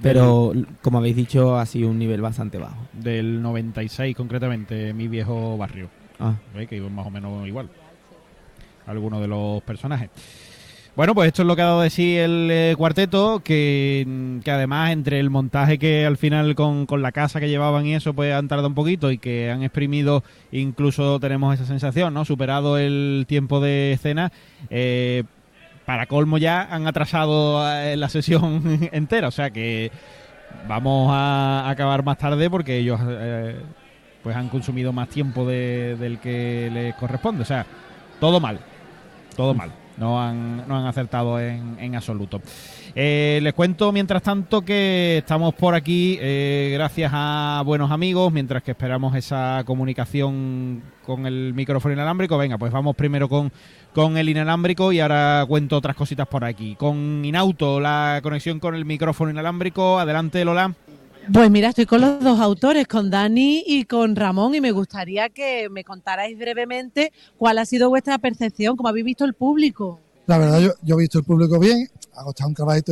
Pero, 0.00 0.52
como 0.80 0.98
habéis 0.98 1.14
dicho, 1.14 1.56
ha 1.56 1.66
sido 1.66 1.88
un 1.88 1.98
nivel 1.98 2.20
bastante 2.20 2.58
bajo. 2.58 2.76
Del 2.92 3.40
96 3.40 4.16
concretamente, 4.16 4.92
mi 4.92 5.06
viejo 5.06 5.56
barrio. 5.56 5.88
Ah. 6.18 6.34
¿Veis? 6.54 6.68
Que 6.68 6.76
iban 6.76 6.94
más 6.94 7.06
o 7.06 7.10
menos 7.10 7.46
igual. 7.46 7.68
Algunos 8.86 9.20
de 9.20 9.28
los 9.28 9.62
personajes. 9.62 10.10
Bueno, 10.94 11.14
pues 11.14 11.28
esto 11.28 11.40
es 11.40 11.48
lo 11.48 11.56
que 11.56 11.62
ha 11.62 11.66
dado 11.66 11.80
de 11.80 11.88
sí 11.88 12.18
el 12.18 12.48
eh, 12.50 12.74
cuarteto, 12.76 13.40
que, 13.42 14.06
que 14.44 14.50
además 14.50 14.90
entre 14.90 15.20
el 15.20 15.30
montaje 15.30 15.78
que 15.78 16.04
al 16.04 16.18
final 16.18 16.54
con, 16.54 16.84
con 16.84 17.00
la 17.00 17.12
casa 17.12 17.40
que 17.40 17.48
llevaban 17.48 17.86
y 17.86 17.94
eso, 17.94 18.12
pues 18.12 18.34
han 18.34 18.46
tardado 18.46 18.68
un 18.68 18.74
poquito 18.74 19.10
y 19.10 19.16
que 19.16 19.50
han 19.50 19.62
exprimido, 19.62 20.22
incluso 20.50 21.18
tenemos 21.18 21.54
esa 21.54 21.64
sensación, 21.64 22.12
¿no? 22.12 22.26
Superado 22.26 22.76
el 22.76 23.24
tiempo 23.26 23.58
de 23.60 23.92
escena, 23.94 24.32
eh, 24.68 25.24
para 25.86 26.04
colmo 26.06 26.36
ya 26.36 26.62
han 26.70 26.86
atrasado 26.86 27.66
eh, 27.74 27.96
la 27.96 28.10
sesión 28.10 28.62
entera, 28.92 29.28
o 29.28 29.32
sea 29.32 29.48
que 29.50 29.90
vamos 30.68 31.08
a 31.10 31.70
acabar 31.70 32.04
más 32.04 32.18
tarde 32.18 32.50
porque 32.50 32.76
ellos 32.76 33.00
eh, 33.08 33.56
pues 34.22 34.36
han 34.36 34.50
consumido 34.50 34.92
más 34.92 35.08
tiempo 35.08 35.46
de- 35.46 35.96
del 35.98 36.18
que 36.18 36.68
les 36.70 36.94
corresponde, 36.96 37.40
o 37.42 37.46
sea, 37.46 37.64
todo 38.20 38.40
mal, 38.40 38.60
todo 39.36 39.54
mal. 39.54 39.70
No 39.98 40.22
han, 40.22 40.66
no 40.66 40.76
han 40.76 40.86
acertado 40.86 41.38
en, 41.38 41.76
en 41.78 41.94
absoluto. 41.94 42.40
Eh, 42.94 43.40
les 43.42 43.54
cuento, 43.54 43.92
mientras 43.92 44.22
tanto, 44.22 44.62
que 44.62 45.18
estamos 45.18 45.54
por 45.54 45.74
aquí 45.74 46.18
eh, 46.20 46.70
gracias 46.74 47.10
a 47.14 47.62
buenos 47.64 47.90
amigos, 47.90 48.32
mientras 48.32 48.62
que 48.62 48.72
esperamos 48.72 49.14
esa 49.14 49.62
comunicación 49.64 50.82
con 51.04 51.26
el 51.26 51.54
micrófono 51.54 51.94
inalámbrico. 51.94 52.36
Venga, 52.36 52.58
pues 52.58 52.72
vamos 52.72 52.94
primero 52.96 53.28
con, 53.28 53.50
con 53.94 54.16
el 54.16 54.28
inalámbrico 54.28 54.92
y 54.92 55.00
ahora 55.00 55.44
cuento 55.48 55.76
otras 55.76 55.96
cositas 55.96 56.26
por 56.26 56.44
aquí. 56.44 56.74
Con 56.76 57.24
Inauto, 57.24 57.80
la 57.80 58.20
conexión 58.22 58.60
con 58.60 58.74
el 58.74 58.84
micrófono 58.84 59.30
inalámbrico. 59.30 59.98
Adelante, 59.98 60.44
Lola. 60.44 60.74
Pues 61.30 61.50
mira, 61.50 61.68
estoy 61.68 61.86
con 61.86 62.00
los 62.00 62.22
dos 62.22 62.40
autores, 62.40 62.88
con 62.88 63.08
Dani 63.08 63.62
y 63.64 63.84
con 63.84 64.16
Ramón, 64.16 64.56
y 64.56 64.60
me 64.60 64.72
gustaría 64.72 65.28
que 65.28 65.68
me 65.70 65.84
contarais 65.84 66.36
brevemente 66.36 67.12
cuál 67.38 67.58
ha 67.58 67.64
sido 67.64 67.88
vuestra 67.90 68.18
percepción, 68.18 68.76
cómo 68.76 68.88
habéis 68.88 69.04
visto 69.04 69.24
el 69.24 69.34
público. 69.34 70.00
La 70.26 70.38
verdad, 70.38 70.60
yo, 70.60 70.72
yo 70.82 70.96
he 70.96 71.02
visto 71.02 71.18
el 71.20 71.24
público 71.24 71.60
bien, 71.60 71.88
ha 72.16 72.24
costado 72.24 72.48
un 72.48 72.54
trabajito 72.54 72.90